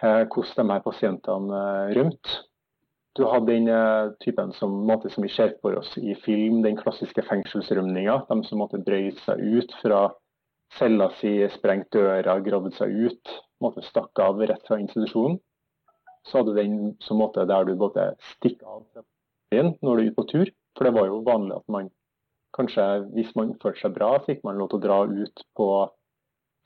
hvordan 0.02 0.68
de 0.68 0.74
her 0.74 0.82
pasientene 0.84 1.60
eh, 1.60 1.94
rømte. 1.98 2.42
Du 3.14 3.28
hadde 3.30 3.52
den 3.52 3.68
typen 4.18 4.50
som, 4.58 4.72
måte, 4.88 5.06
som 5.06 5.22
vi 5.22 5.30
ser 5.30 5.52
for 5.62 5.76
oss 5.78 5.92
i 6.00 6.16
film, 6.18 6.64
den 6.64 6.74
klassiske 6.74 7.22
fengselsrømninga. 7.22 8.24
De 8.26 8.36
som 8.42 8.58
måtte 8.58 8.80
brøyte 8.82 9.22
seg 9.22 9.38
ut 9.38 9.74
fra 9.78 10.08
cella 10.74 11.06
si, 11.20 11.36
sprengt 11.54 11.92
døra, 11.94 12.40
gravd 12.42 12.74
seg 12.74 12.96
ut 13.06 13.34
Måtte 13.62 13.84
stakk 13.86 14.18
av 14.20 14.42
rett 14.42 14.66
fra 14.66 14.76
institusjonen. 14.82 15.38
Så 16.26 16.40
hadde 16.40 16.52
du 16.52 16.58
den 16.58 16.78
som 17.04 17.20
måte 17.20 17.44
der 17.48 17.64
du 17.68 17.74
både 17.78 18.10
stikker 18.34 18.66
av 18.66 18.82
fra 18.92 19.04
byen 19.52 19.74
når 19.80 19.96
du 19.96 20.02
er 20.02 20.08
ute 20.08 20.18
på 20.18 20.26
tur. 20.32 20.50
For 20.76 20.88
det 20.88 20.94
var 20.96 21.08
jo 21.08 21.22
vanlig 21.24 21.56
at 21.56 21.70
man 21.72 21.90
kanskje, 22.56 22.84
hvis 23.14 23.32
man 23.38 23.54
oppførte 23.54 23.82
seg 23.82 23.94
bra, 23.96 24.10
fikk 24.26 24.42
man 24.46 24.58
lov 24.60 24.72
til 24.72 24.80
å 24.80 24.84
dra 24.84 24.98
ut 25.06 25.44
på 25.58 25.68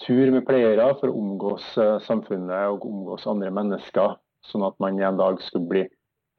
tur 0.05 0.31
med 0.35 0.47
pleiere 0.47 0.88
for 1.00 1.11
å 1.11 1.19
omgås 1.19 1.67
eh, 1.81 1.99
samfunnet 2.07 2.75
og 2.75 2.87
omgås 2.88 3.26
andre 3.31 3.50
mennesker. 3.55 4.17
Sånn 4.49 4.64
at 4.67 4.78
man 4.83 5.00
en 5.02 5.19
dag 5.19 5.40
skulle 5.43 5.71
bli 5.71 5.85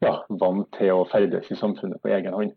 ja, 0.04 0.22
vant 0.42 0.70
til 0.78 0.96
å 0.96 1.08
ferdes 1.10 1.50
i 1.52 1.58
samfunnet 1.60 2.02
på 2.02 2.12
egen 2.16 2.36
hånd. 2.36 2.56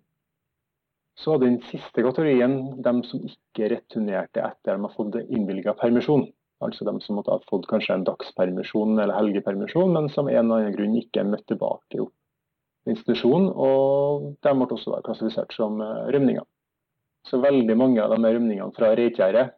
Så 1.18 1.36
den 1.42 1.58
siste 1.68 2.04
kategorien, 2.04 2.54
de 2.82 2.92
som 3.04 3.24
ikke 3.26 3.68
returnerte 3.74 4.40
etter 4.46 4.78
de 4.78 4.86
har 4.86 4.94
fått 4.94 5.18
innvilga 5.26 5.74
permisjon. 5.78 6.24
Altså 6.62 6.86
de 6.86 6.94
som 7.02 7.18
måtte 7.18 7.34
ha 7.34 7.42
fått 7.50 7.66
kanskje 7.70 7.98
en 7.98 8.06
dagspermisjon 8.06 8.94
eller 8.94 9.16
helgepermisjon, 9.18 9.92
men 9.92 10.08
som 10.12 10.30
en 10.30 10.38
eller 10.38 10.68
annen 10.68 10.76
grunn 10.76 10.96
ikke 11.00 11.24
møtte 11.26 11.32
møtt 11.34 11.48
tilbake 11.50 11.98
i 11.98 12.92
institusjonen. 12.94 13.50
Og 13.50 14.30
de 14.46 14.54
ble 14.56 14.68
også 14.70 15.02
klassifisert 15.04 15.52
som 15.58 15.82
eh, 15.82 16.06
rømninger. 16.14 16.46
Så 17.28 17.42
veldig 17.42 17.76
mange 17.78 18.02
av 18.02 18.14
de 18.14 18.18
rømningene 18.22 18.74
fra 18.74 18.94
Reitgjerdet 18.98 19.52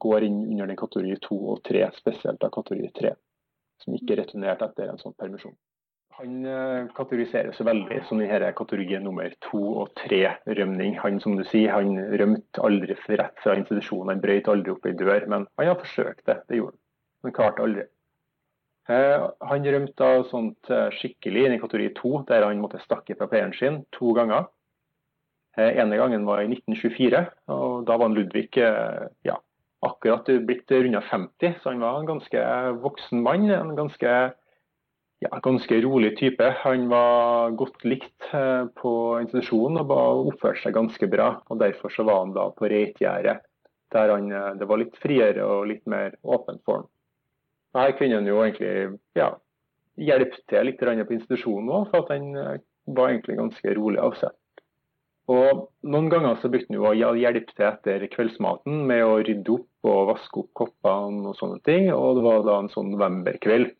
går 0.00 0.28
inn 0.28 0.38
under 0.46 0.70
den 0.70 0.78
kategori 0.80 1.18
2 1.26 1.40
og 1.54 1.64
3, 1.68 1.86
spesielt 1.98 2.46
av 2.46 2.54
kategori 2.54 2.92
3, 3.00 3.16
som 3.84 3.96
ikke 3.96 4.16
er 4.16 4.24
returnert 4.24 4.64
etter 4.66 4.92
en 4.92 5.02
sånn 5.02 5.16
permisjon. 5.18 5.56
Han 6.20 6.44
eh, 6.44 6.88
kategoriseres 6.92 7.60
veldig 7.64 8.02
som 8.08 8.20
i 8.20 8.26
denne 8.28 8.50
kategorien 8.56 9.04
nummer 9.06 9.32
to 9.46 9.60
og 9.84 9.94
tre 9.96 10.34
rømning. 10.58 10.98
Han 11.00 11.16
som 11.22 11.38
du 11.38 11.46
sier, 11.48 11.72
han 11.72 11.96
rømte 12.20 12.60
aldri 12.66 12.96
rett 13.16 13.40
fra 13.40 13.54
institusjonen, 13.56 14.10
han 14.12 14.20
brøt 14.20 14.50
aldri 14.52 14.74
opp 14.74 14.88
ei 14.90 14.92
dør. 14.98 15.24
Men 15.32 15.46
han 15.56 15.70
har 15.70 15.80
forsøkt 15.80 16.26
det, 16.28 16.36
det 16.50 16.60
gjorde 16.60 16.76
han. 16.76 16.82
Men 17.24 17.36
klarte 17.36 17.64
aldri. 17.64 17.86
Eh, 18.90 19.26
han 19.52 19.68
rømte 19.76 19.96
da 19.96 20.26
sånt 20.28 20.72
eh, 20.74 20.88
skikkelig 20.98 21.46
i 21.54 21.60
kategori 21.62 21.92
to, 21.96 22.14
der 22.28 22.48
han 22.48 22.60
måtte 22.60 22.82
stakke 22.84 23.16
fra 23.16 23.30
pleieren 23.30 23.56
sin 23.56 23.84
to 23.96 24.12
ganger. 24.18 24.50
ene 25.60 25.96
gangen 25.98 26.24
var 26.24 26.40
i 26.40 26.46
1924, 26.46 27.20
og 27.50 27.86
da 27.88 27.96
var 27.96 28.06
han 28.06 28.14
Ludvig 28.14 28.52
ja, 29.26 29.34
akkurat 29.86 30.28
blitt 30.46 30.70
runda 30.70 31.00
50, 31.00 31.54
så 31.62 31.72
han 31.72 31.80
var 31.80 32.00
en 32.00 32.08
ganske 32.08 32.44
voksen 32.84 33.22
mann. 33.24 33.50
en 33.50 33.76
ganske 33.76 34.32
ja, 35.20 35.38
ganske 35.42 35.80
rolig 35.84 36.14
type. 36.18 36.54
Han 36.64 36.88
var 36.88 37.50
godt 37.50 37.84
likt 37.84 38.30
eh, 38.32 38.64
på 38.80 38.92
institusjonen 39.20 39.82
og 39.82 40.30
oppførte 40.32 40.64
seg 40.64 40.76
ganske 40.76 41.10
bra. 41.12 41.34
og 41.48 41.60
Derfor 41.60 41.92
så 41.92 42.06
var 42.08 42.24
han 42.24 42.34
da 42.36 42.48
på 42.56 42.70
Reitgjerdet, 42.72 43.44
der 43.92 44.14
han, 44.14 44.32
eh, 44.32 44.54
det 44.60 44.68
var 44.68 44.80
litt 44.80 44.96
friere 45.02 45.44
og 45.44 45.68
litt 45.72 45.86
mer 45.86 46.16
åpent 46.24 46.64
for 46.64 46.82
ham. 46.82 46.90
Her 47.76 47.94
kunne 47.98 48.18
han 48.18 48.26
jo 48.26 48.40
egentlig 48.42 48.98
ja, 49.14 49.34
hjelpe 50.00 50.40
til 50.50 50.66
litt 50.66 50.80
på 50.80 51.16
institusjonen 51.18 51.70
òg, 51.70 51.90
for 51.92 52.04
at 52.04 52.14
han 52.16 52.30
eh, 52.36 52.60
var 52.88 53.12
egentlig 53.12 53.36
ganske 53.38 53.76
rolig 53.76 54.00
av 54.02 54.16
seg. 54.18 54.36
Og 55.30 55.66
Noen 55.86 56.08
ganger 56.10 56.40
så 56.40 56.48
brukte 56.50 56.72
han 56.72 56.80
jo 56.80 56.88
å 56.88 57.16
hjelpe 57.18 57.52
til 57.52 57.68
etter 57.68 58.08
kveldsmaten 58.10 58.86
med 58.88 59.04
å 59.04 59.20
rydde 59.20 59.52
opp 59.52 59.68
og 59.86 60.10
vaske 60.10 60.42
opp 60.42 60.50
koppene 60.58 61.30
og 61.30 61.36
sånne 61.38 61.60
ting. 61.66 61.88
Og 61.94 62.18
det 62.18 62.24
var 62.26 62.46
da 62.46 62.58
en 62.60 62.72
sånn 62.72 62.92
novemberkveld 62.94 63.74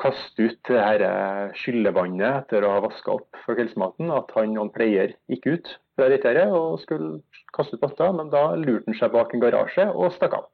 kaste 0.00 0.46
ut 0.48 0.60
det 0.68 0.80
her 0.80 1.02
eh, 1.04 1.56
skyllevannet 1.58 2.44
etter 2.44 2.64
å 2.64 2.72
ha 2.74 2.84
vaska 2.84 3.18
opp 3.18 3.40
for 3.44 3.58
kveldsmaten, 3.58 4.12
at 4.14 4.32
han 4.36 4.56
og 4.56 4.66
en 4.66 4.72
pleier 4.72 5.12
gikk 5.30 5.48
ut 5.50 5.74
fra 5.98 6.08
riteret 6.08 6.54
og 6.56 6.80
skulle 6.84 7.20
kaste 7.56 7.76
ut 7.76 7.84
matta, 7.84 8.08
men 8.16 8.32
da 8.32 8.46
lurte 8.56 8.88
han 8.88 8.96
seg 8.96 9.12
bak 9.12 9.34
en 9.34 9.44
garasje 9.44 9.86
og 9.90 10.14
stakk 10.16 10.38
av. 10.38 10.48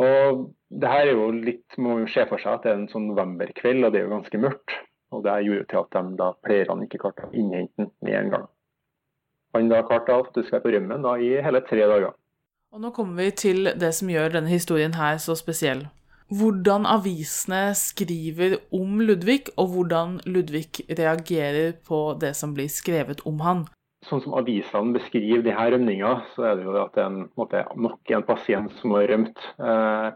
Og 0.00 0.46
det 0.72 0.88
her 0.88 1.10
er 1.10 1.18
jo 1.18 1.28
litt, 1.36 1.76
må 1.76 1.98
jo 2.00 2.08
se 2.08 2.24
for 2.30 2.40
seg 2.40 2.56
at 2.56 2.64
det 2.64 2.72
er 2.72 2.80
en 2.80 2.88
sånn 2.88 3.10
novemberkveld, 3.10 3.84
og 3.84 3.92
det 3.92 4.00
er 4.00 4.06
jo 4.06 4.14
ganske 4.14 4.40
mørkt. 4.40 4.78
Og 5.12 5.26
det 5.26 5.36
gjorde 5.44 5.68
til 5.68 5.82
at 5.82 5.92
de 5.92 6.16
da 6.16 6.30
pleierne 6.46 6.86
ikke 6.88 7.02
klarte 7.02 7.28
å 7.28 7.34
innhente 7.36 7.76
den 7.76 7.90
med 8.00 8.16
en 8.16 8.32
gang. 8.32 8.46
Han 9.52 9.68
da 9.68 9.82
klarte 9.84 10.40
å 10.40 10.46
skal 10.46 10.62
på 10.64 10.72
rømmen 10.72 11.04
da 11.04 11.18
i 11.20 11.34
hele 11.44 11.60
tre 11.68 11.84
dager. 11.84 12.14
Og 12.72 12.80
nå 12.80 12.88
kommer 12.96 13.20
vi 13.20 13.32
til 13.36 13.68
det 13.76 13.90
som 13.92 14.08
gjør 14.08 14.38
denne 14.38 14.48
historien 14.48 14.94
her 14.96 15.18
så 15.20 15.36
spesiell 15.36 15.84
hvordan 16.32 16.86
avisene 16.88 17.74
skriver 17.76 18.54
om 18.72 19.02
Ludvig, 19.04 19.50
og 19.60 19.74
hvordan 19.74 20.14
Ludvig 20.24 20.80
reagerer 20.88 21.74
på 21.88 21.98
det 22.20 22.30
som 22.38 22.54
blir 22.56 22.70
skrevet 22.72 23.20
om 23.28 23.42
han. 23.44 23.66
Sånn 24.08 24.22
som 24.24 24.38
avisene 24.40 24.96
beskriver 24.96 25.44
de 25.44 25.52
her 25.52 25.74
rømninga, 25.74 26.14
så 26.32 26.46
er 26.48 26.56
det 26.56 26.64
jo 26.64 26.78
at 26.80 26.96
det 26.96 27.04
er 27.04 27.10
en, 27.10 27.26
måte, 27.36 27.62
nok 27.76 28.14
en 28.16 28.24
pasient 28.26 28.72
som 28.80 28.96
har 28.96 29.10
rømt. 29.12 29.44
Eh, 29.60 30.08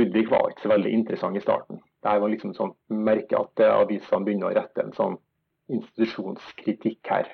Ludvig 0.00 0.24
var 0.32 0.48
ikke 0.48 0.64
så 0.64 0.72
veldig 0.72 0.94
interessant 1.02 1.36
i 1.36 1.44
starten. 1.44 1.82
Det 2.02 2.16
var 2.24 2.32
liksom 2.32 2.56
sånn, 2.56 2.72
merke 2.88 3.44
at 3.44 3.66
avisene 3.68 4.24
begynner 4.24 4.48
å 4.48 4.56
rette 4.56 4.86
en 4.86 4.96
sånn 4.96 5.20
institusjonskritikk 5.68 7.12
her. 7.12 7.28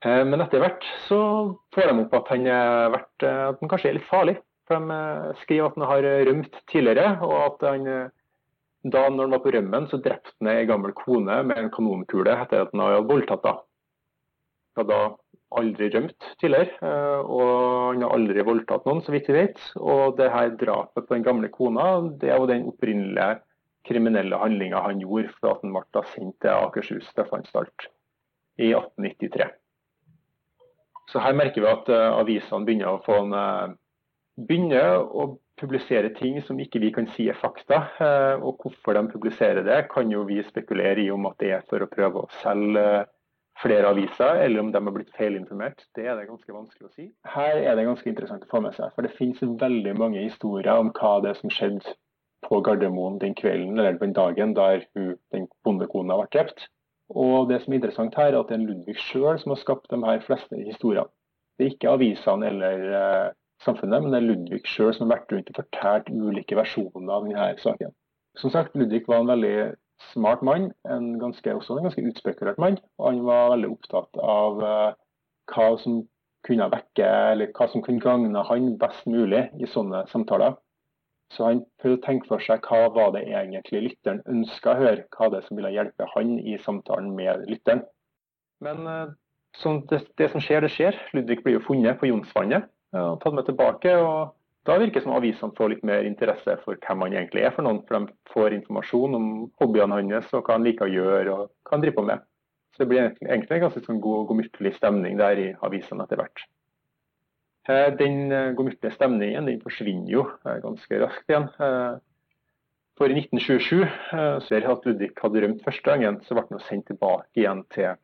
Eh, 0.00 0.22
men 0.24 0.40
etter 0.40 0.62
hvert 0.62 0.86
så 1.08 1.20
får 1.74 1.90
de 1.90 2.04
opp 2.04 2.14
at 2.22 2.30
han, 2.32 2.46
vært, 2.94 3.26
eh, 3.26 3.42
at 3.50 3.60
han 3.60 3.72
kanskje 3.72 3.90
er 3.92 3.98
litt 3.98 4.08
farlig. 4.08 4.36
For 4.68 4.80
De 4.80 4.96
eh, 4.96 5.40
skriver 5.42 5.68
at 5.68 5.76
han 5.76 5.88
har 5.90 6.08
rømt 6.30 6.60
tidligere, 6.72 7.16
og 7.26 7.36
at 7.44 7.66
han 7.68 7.90
da 8.80 9.00
når 9.12 9.26
han 9.26 9.34
var 9.34 9.42
på 9.44 9.50
rømmen, 9.52 9.88
så 9.90 9.98
drepte 10.00 10.32
han 10.40 10.54
ei 10.54 10.68
gammel 10.68 10.94
kone 10.96 11.42
med 11.44 11.58
en 11.60 11.72
kanonkule 11.74 12.32
etter 12.32 12.62
at 12.64 12.70
han 12.72 12.80
hadde 12.80 13.02
voldtatt 13.10 13.44
henne. 13.44 13.66
Han 14.78 14.86
hadde 14.86 15.00
aldri 15.60 15.90
rømt 15.92 16.28
tidligere. 16.40 16.88
Og 17.26 17.50
han 17.90 18.06
har 18.06 18.14
aldri 18.16 18.46
voldtatt 18.46 18.88
noen, 18.88 19.02
så 19.04 19.12
vidt 19.12 19.28
vi 19.28 19.36
vet. 19.36 19.60
Og 19.76 20.16
det 20.16 20.30
her 20.32 20.54
drapet 20.56 21.04
på 21.04 21.12
den 21.12 21.26
gamle 21.28 21.52
kona, 21.52 21.90
det 22.22 22.32
er 22.32 22.40
jo 22.40 22.48
den 22.48 22.64
opprinnelige 22.72 23.42
kriminelle 23.84 24.40
handlinga 24.40 24.80
han 24.86 25.04
gjorde 25.04 25.34
for 25.36 25.52
at 25.52 25.64
han 25.66 25.76
ble 25.76 26.06
sendt 26.14 26.40
til 26.40 26.56
Akershus 26.56 27.12
straffeanstalt 27.12 27.90
i 28.56 28.72
1893. 28.72 29.59
Så 31.10 31.22
her 31.22 31.36
merker 31.36 31.64
vi 31.64 31.70
at 31.70 31.88
eh, 31.90 32.08
avisene 32.14 32.66
begynner 32.66 32.94
å 32.94 33.04
få 33.04 33.20
en 33.24 33.36
eh, 33.36 33.78
begynner 34.46 35.00
å 35.00 35.30
publisere 35.60 36.12
ting 36.16 36.38
som 36.46 36.60
ikke 36.62 36.80
vi 36.80 36.92
kan 36.94 37.08
si 37.14 37.28
er 37.28 37.38
fakta. 37.38 37.82
eh, 38.00 38.34
Og 38.40 38.62
hvorfor 38.62 38.96
de 38.96 39.06
publiserer 39.12 39.64
det, 39.66 39.80
kan 39.92 40.10
jo 40.12 40.24
vi 40.28 40.40
spekulere 40.46 41.02
i 41.02 41.10
om 41.10 41.26
at 41.28 41.38
det 41.42 41.54
er 41.56 41.66
for 41.68 41.82
å 41.82 41.90
prøve 41.90 42.24
å 42.24 42.30
selge 42.40 43.06
flere 43.60 43.90
aviser, 43.92 44.38
eller 44.40 44.62
om 44.62 44.70
de 44.72 44.80
har 44.80 44.94
blitt 44.94 45.10
feilinformert. 45.18 45.82
Det 45.96 46.06
er 46.08 46.16
det 46.16 46.30
ganske 46.30 46.54
vanskelig 46.54 46.86
å 46.86 46.94
si. 46.94 47.10
Her 47.28 47.58
er 47.60 47.76
det 47.76 47.84
ganske 47.84 48.08
interessant 48.08 48.46
å 48.46 48.52
få 48.52 48.62
med 48.64 48.72
seg, 48.78 48.94
for 48.94 49.04
det 49.04 49.12
finnes 49.18 49.42
veldig 49.60 49.92
mange 50.00 50.22
historier 50.22 50.80
om 50.80 50.92
hva 50.96 51.18
det 51.20 51.34
er 51.34 51.40
som 51.42 51.52
skjedde 51.52 51.92
på 52.46 52.62
Gardermoen 52.64 53.18
den 53.20 53.34
kvelden 53.36 53.76
eller 53.76 53.98
den 54.00 54.14
dagen 54.16 54.54
der 54.56 54.86
hun, 54.96 55.18
den 55.34 55.48
bondekona 55.66 56.16
ble 56.22 56.30
drept. 56.32 56.70
Og 57.10 57.48
det 57.50 57.60
som 57.62 57.72
er 57.72 57.80
interessant 57.80 58.16
her, 58.18 58.32
er 58.32 58.40
at 58.40 58.50
det 58.50 58.58
er 58.58 58.66
Ludvig 58.66 58.96
sjøl 59.02 59.38
som 59.40 59.54
har 59.54 59.60
skapt 59.60 59.90
de 59.90 59.98
her 60.04 60.22
fleste 60.22 60.58
historiene. 60.62 61.10
Det 61.58 61.66
er 61.66 61.72
ikke 61.74 61.92
avisene 61.92 62.46
eller 62.48 62.84
eh, 62.96 63.32
samfunnet, 63.64 64.02
men 64.02 64.14
det 64.14 64.20
er 64.20 64.28
Ludvig 64.28 64.62
sjøl 64.70 64.94
som 64.94 65.08
har 65.08 65.18
vært 65.18 65.34
rundt 65.34 65.50
og 65.52 65.58
fortalt 65.58 66.10
ulike 66.12 66.56
versjoner 66.58 67.12
av 67.16 67.26
denne 67.26 67.50
saken. 67.60 67.92
Som 68.38 68.54
sagt, 68.54 68.76
Ludvig 68.78 69.02
var 69.10 69.24
en 69.24 69.32
veldig 69.32 69.54
smart 70.12 70.42
mann, 70.46 70.70
en 70.88 71.12
ganske, 71.20 71.54
også 71.54 71.76
en 71.76 71.90
ganske 71.90 72.06
utspekulert 72.08 72.62
mann. 72.62 72.78
Og 72.98 73.10
han 73.10 73.20
var 73.26 73.52
veldig 73.56 73.74
opptatt 73.74 74.22
av 74.22 74.64
eh, 74.64 74.88
hva 75.50 75.68
som 75.82 76.00
kunne 76.46 76.70
vekke, 76.72 77.06
eller 77.34 77.50
hva 77.56 77.68
som 77.68 77.82
kunne 77.84 78.00
gagne 78.00 78.46
han 78.48 78.74
best 78.80 79.08
mulig 79.10 79.48
i 79.60 79.68
sånne 79.68 80.06
samtaler. 80.12 80.56
Så 81.30 81.46
han 81.46 81.62
prøvde 81.78 82.00
å 82.00 82.04
tenke 82.04 82.26
for 82.26 82.42
seg 82.42 82.64
hva 82.66 82.88
var 82.94 83.12
det 83.14 83.22
egentlig 83.28 83.84
lytteren 83.84 84.22
ønska 84.30 84.72
å 84.72 84.80
høre, 84.80 85.06
hva 85.14 85.30
det 85.30 85.44
som 85.46 85.58
ville 85.58 85.70
hjelpe 85.74 86.08
han 86.14 86.36
i 86.42 86.56
samtalen 86.64 87.12
med 87.14 87.44
lytteren. 87.50 87.84
Men 88.64 88.82
eh, 88.90 89.12
det, 89.90 90.02
det 90.18 90.30
som 90.32 90.42
skjer, 90.42 90.66
det 90.66 90.72
skjer. 90.74 90.98
Ludvig 91.14 91.40
blir 91.44 91.58
jo 91.58 91.64
funnet 91.68 92.00
på 92.00 92.10
Jonsvannet 92.10 92.66
og 92.98 93.20
tatt 93.22 93.36
med 93.36 93.46
tilbake. 93.46 93.94
og 94.02 94.34
Da 94.66 94.76
virker 94.78 94.98
det 94.98 95.06
som 95.06 95.14
avisene 95.16 95.54
får 95.56 95.74
litt 95.74 95.86
mer 95.86 96.08
interesse 96.08 96.56
for 96.64 96.78
hvem 96.82 97.06
han 97.06 97.16
egentlig 97.16 97.46
er 97.46 97.54
for 97.54 97.66
noen. 97.66 97.82
For 97.86 97.98
de 97.98 98.34
får 98.34 98.58
informasjon 98.58 99.18
om 99.18 99.28
hobbyene 99.62 100.00
hans 100.00 100.34
og 100.34 100.42
hva 100.44 100.58
han 100.58 100.66
liker 100.66 100.88
å 100.88 100.94
gjøre 100.94 101.36
og 101.36 101.44
hva 101.46 101.76
han 101.76 101.84
driver 101.86 102.00
på 102.00 102.08
med. 102.10 102.26
Så 102.74 102.82
det 102.82 102.90
blir 102.90 103.02
egentlig, 103.06 103.56
en 103.56 103.66
ganske 103.66 103.82
sånn 103.86 104.02
god, 104.02 104.30
gemyttlig 104.30 104.74
stemning 104.76 105.18
der 105.18 105.38
i 105.42 105.48
avisene 105.66 106.06
etter 106.06 106.20
hvert. 106.20 106.44
Eh, 107.68 107.92
Den 107.96 108.32
eh, 108.32 108.54
gemyttlige 108.56 108.94
stemningen 108.94 109.48
den 109.48 109.60
forsvinner 109.60 110.08
jo 110.08 110.22
eh, 110.46 110.60
ganske 110.62 111.00
raskt 111.02 111.28
igjen. 111.28 111.48
For 113.00 113.08
i 113.08 113.16
1927, 113.16 113.82
eh, 113.84 114.38
så 114.44 114.56
er 114.56 114.64
det 114.64 114.72
at 114.72 114.86
Ludvig 114.88 115.10
hadde 115.20 115.42
rømt 115.44 115.64
første 115.64 115.90
gangen, 115.90 116.20
så 116.24 116.36
ble 116.36 116.46
han 116.48 116.64
sendt 116.64 116.88
tilbake 116.88 117.42
igjen 117.42 117.64
til 117.74 117.98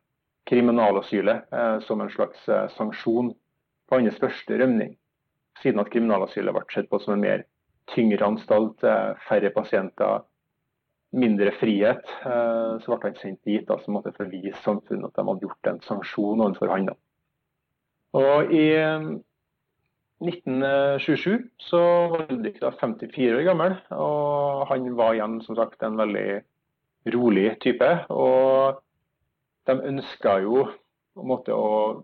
kriminalasylet 0.47 1.49
som 1.83 1.99
en 1.99 2.11
slags 2.13 2.45
sanksjon 2.77 3.33
på 3.89 3.97
hans 3.99 4.19
første 4.21 4.55
rømning. 4.61 4.93
Siden 5.59 5.81
at 5.81 5.89
kriminalasylet 5.91 6.55
ble 6.55 6.63
sett 6.71 6.87
på 6.87 7.01
som 7.03 7.17
en 7.17 7.25
mer 7.25 7.43
tyngre 7.91 8.23
anstalt, 8.23 8.79
færre 9.27 9.51
pasienter, 9.51 10.23
mindre 11.11 11.51
frihet, 11.59 12.07
så 12.23 12.93
ble 12.93 13.09
han 13.09 13.19
sendt 13.19 13.43
dit 13.43 13.75
som 13.83 13.97
måtte 13.97 14.15
forvise 14.15 14.55
samfunnet 14.63 15.09
at 15.09 15.19
de 15.19 15.27
hadde 15.27 15.43
gjort 15.49 15.71
en 15.73 15.83
sanksjon 15.83 16.45
overfor 16.45 16.71
han. 16.71 16.87
Og 18.15 18.55
i 18.55 18.65
1927 20.23 21.43
så 21.61 21.79
var 22.09 22.25
Ludvig 22.31 22.57
da 22.61 22.71
54 22.73 23.35
år 23.37 23.43
gammel, 23.45 23.75
og 23.93 24.65
han 24.71 24.87
var 24.97 25.13
igjen 25.13 25.39
som 25.45 25.57
sagt 25.59 25.83
en 25.85 25.99
veldig 25.99 26.41
rolig 27.13 27.51
type. 27.61 27.89
Og 28.09 28.79
de 29.69 29.75
ønska 29.91 30.39
jo 30.41 30.65
måte 31.17 31.53
å 31.53 32.03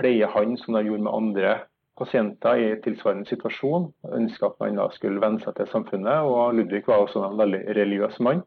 pleie 0.00 0.28
han 0.32 0.56
som 0.60 0.76
de 0.76 0.86
gjorde 0.86 1.04
med 1.04 1.12
andre 1.12 1.52
pasienter 1.96 2.60
i 2.60 2.70
tilsvarende 2.84 3.28
situasjon. 3.28 3.90
Ønska 4.16 4.50
at 4.50 4.64
han 4.64 4.80
da 4.80 4.88
skulle 4.94 5.20
venne 5.20 5.40
seg 5.44 5.56
til 5.58 5.68
samfunnet. 5.72 6.24
Og 6.24 6.56
Ludvig 6.56 6.84
var 6.88 7.04
også 7.04 7.24
en 7.24 7.40
veldig 7.40 7.62
religiøs 7.76 8.20
mann. 8.24 8.42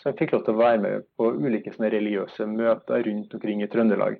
Så 0.00 0.10
han 0.10 0.18
fikk 0.18 0.34
lov 0.34 0.44
til 0.46 0.56
å 0.56 0.60
være 0.60 0.82
med 0.82 1.06
på 1.18 1.30
ulike 1.40 1.72
religiøse 1.78 2.46
møter 2.50 3.06
rundt 3.06 3.38
omkring 3.38 3.62
i 3.64 3.70
Trøndelag. 3.70 4.18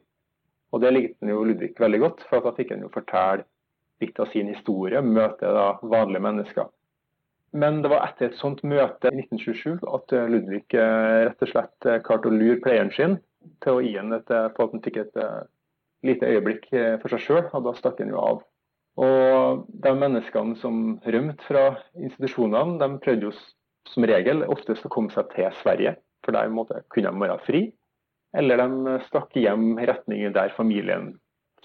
Og 0.75 0.83
det 0.83 0.95
likte 0.95 1.23
han 1.23 1.35
jo 1.35 1.45
Ludvig 1.47 1.75
veldig 1.79 2.03
godt, 2.03 2.25
for 2.31 2.42
da 2.42 2.55
fikk 2.57 2.73
han 2.75 2.87
jo 2.87 2.95
fortelle 2.95 3.47
litt 4.02 4.18
av 4.20 4.30
sin 4.32 4.50
historie, 4.52 5.00
møte 5.02 5.52
da 5.56 5.68
vanlige 5.82 6.24
mennesker. 6.24 6.70
Men 7.56 7.80
det 7.82 7.90
var 7.92 8.04
etter 8.04 8.28
et 8.28 8.38
sånt 8.40 8.62
møte 8.66 9.09
i 9.09 9.22
1927 9.22 9.87
at 9.96 10.14
Ludvig 10.32 10.76
eh, 10.76 11.20
rett 11.28 11.44
og 11.44 11.52
slett 11.52 11.88
eh, 11.88 12.02
klarte 12.04 12.28
å 12.28 12.35
lure 12.35 12.59
pleieren 12.61 12.92
sin 12.92 13.16
til 13.64 13.78
å 13.78 13.85
gi 13.85 13.94
ham 13.96 14.12
et, 14.16 14.32
eh, 14.35 14.48
på 14.52 14.66
et 14.66 14.98
lite 16.06 16.28
øyeblikk 16.28 16.68
for 17.02 17.11
seg 17.11 17.22
sjøl, 17.24 17.44
og 17.56 17.64
da 17.64 17.72
stakk 17.74 18.02
han 18.02 18.12
jo 18.12 18.20
av. 18.20 18.42
Og 19.00 19.64
de 19.85 19.92
menneskene 19.96 20.56
som 20.61 20.98
rømte 21.04 21.44
fra 21.48 21.64
institusjonene, 21.96 22.76
de 22.80 23.00
prøvde 23.02 23.28
jo 23.28 23.32
som 23.90 24.06
regel 24.09 24.44
oftest 24.46 24.87
å 24.87 24.92
komme 24.92 25.12
seg 25.14 25.32
til 25.32 25.48
Sverige, 25.62 25.96
for 26.24 26.37
der 26.37 26.52
måtte, 26.52 26.82
kunne 26.92 27.11
de 27.12 27.22
være 27.24 27.38
fri. 27.46 27.62
Eller 28.37 28.61
de 28.61 28.98
stakk 29.06 29.35
hjem 29.38 29.78
i 29.80 29.88
retning 29.88 30.28
der 30.37 30.54
familien 30.56 31.14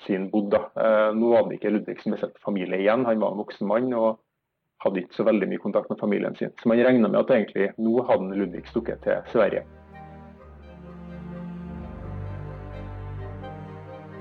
sin 0.06 0.30
bodde. 0.32 0.60
Eh, 0.76 1.12
nå 1.18 1.36
hadde 1.36 1.58
ikke 1.58 1.72
Ludvig 1.74 2.00
som 2.02 2.14
spesielt 2.14 2.40
familie 2.46 2.80
igjen, 2.82 3.06
han 3.06 3.22
var 3.22 3.34
en 3.34 3.42
voksen 3.42 3.68
mann 3.70 3.92
og 3.98 4.20
hadde 4.82 5.04
ikke 5.04 5.20
så 5.20 5.28
veldig 5.28 5.50
mye 5.52 5.62
kontakt 5.62 5.92
med 5.92 6.00
familien 6.02 6.36
sin. 6.36 6.54
Så 6.62 6.70
man 6.70 6.82
regna 6.82 7.08
med 7.08 7.20
at 7.22 7.36
egentlig 7.36 7.70
nå 7.78 8.02
hadde 8.10 8.40
Ludvig 8.40 8.66
stukket 8.70 9.04
til 9.06 9.22
Sverige. 9.34 9.64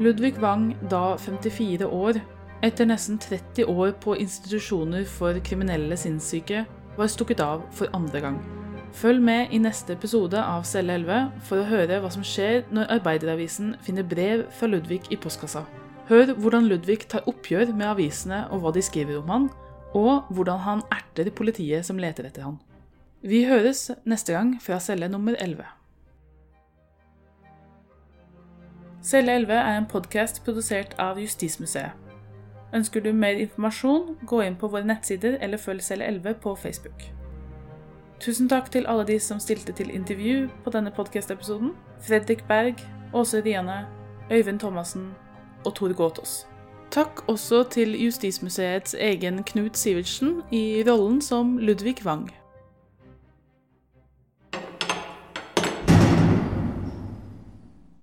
Ludvig 0.01 0.38
Wang, 0.40 0.71
da 0.90 1.16
54 1.16 1.85
år, 1.85 2.23
etter 2.64 2.88
nesten 2.88 3.19
30 3.21 3.69
år 3.69 3.93
på 4.01 4.16
institusjoner 4.16 5.05
for 5.05 5.37
kriminelle 5.45 5.97
sinnssyke, 5.97 6.64
var 6.97 7.12
stukket 7.12 7.40
av 7.45 7.66
for 7.77 7.93
andre 7.97 8.25
gang. 8.25 8.60
Følg 8.92 9.22
med 9.22 9.53
i 9.55 9.59
neste 9.62 9.94
episode 9.94 10.40
av 10.42 10.64
Celle 10.66 10.96
11 10.98 11.29
for 11.46 11.62
å 11.62 11.66
høre 11.68 12.00
hva 12.03 12.11
som 12.11 12.24
skjer 12.26 12.64
når 12.74 12.90
Arbeideravisen 12.96 13.76
finner 13.87 14.07
brev 14.07 14.42
fra 14.57 14.66
Ludvig 14.66 15.07
i 15.14 15.18
postkassa. 15.20 15.62
Hør 16.11 16.33
hvordan 16.35 16.66
Ludvig 16.66 17.05
tar 17.09 17.22
oppgjør 17.31 17.70
med 17.70 17.87
avisene 17.87 18.42
og 18.50 18.64
hva 18.64 18.72
de 18.74 18.83
skriver 18.83 19.20
om 19.20 19.31
han, 19.31 19.46
og 19.94 20.26
hvordan 20.35 20.59
han 20.66 20.83
erter 20.90 21.31
politiet 21.31 21.87
som 21.87 22.03
leter 22.03 22.26
etter 22.26 22.48
han. 22.48 22.59
Vi 23.22 23.44
høres 23.46 23.90
neste 24.09 24.35
gang 24.35 24.57
fra 24.62 24.81
celle 24.83 25.09
nummer 25.09 25.38
11. 25.38 25.62
Celle 29.07 29.38
11 29.38 29.55
er 29.55 29.79
en 29.79 29.88
podkast 29.88 30.42
produsert 30.44 30.98
av 30.98 31.22
Justismuseet. 31.22 31.94
Ønsker 32.74 33.03
du 33.03 33.12
mer 33.14 33.38
informasjon, 33.38 34.18
gå 34.26 34.42
inn 34.44 34.59
på 34.59 34.70
våre 34.70 34.87
nettsider 34.87 35.38
eller 35.40 35.59
følg 35.62 35.83
Celle 35.83 36.11
11 36.11 36.38
på 36.42 36.55
Facebook. 36.59 37.20
Tusen 38.21 38.51
takk 38.53 38.67
til 38.69 38.85
alle 38.85 39.07
de 39.09 39.15
som 39.21 39.39
stilte 39.41 39.73
til 39.73 39.89
intervju 39.97 40.51
på 40.65 40.71
denne 40.75 40.91
podkast-episoden. 40.93 41.71
Fredrik 42.05 42.45
Berg, 42.49 42.83
Åse 43.17 43.41
Riane, 43.41 43.87
Øyvind 44.31 44.61
Thomassen 44.61 45.15
og 45.65 45.75
Tor 45.75 45.93
Gåtås. 45.97 46.47
Takk 46.91 47.29
også 47.29 47.63
til 47.71 47.97
Justismuseets 48.05 48.95
egen 48.95 49.43
Knut 49.43 49.79
Sivertsen 49.79 50.43
i 50.53 50.85
rollen 50.89 51.23
som 51.23 51.59
Ludvig 51.59 52.05
Wang. 52.05 52.29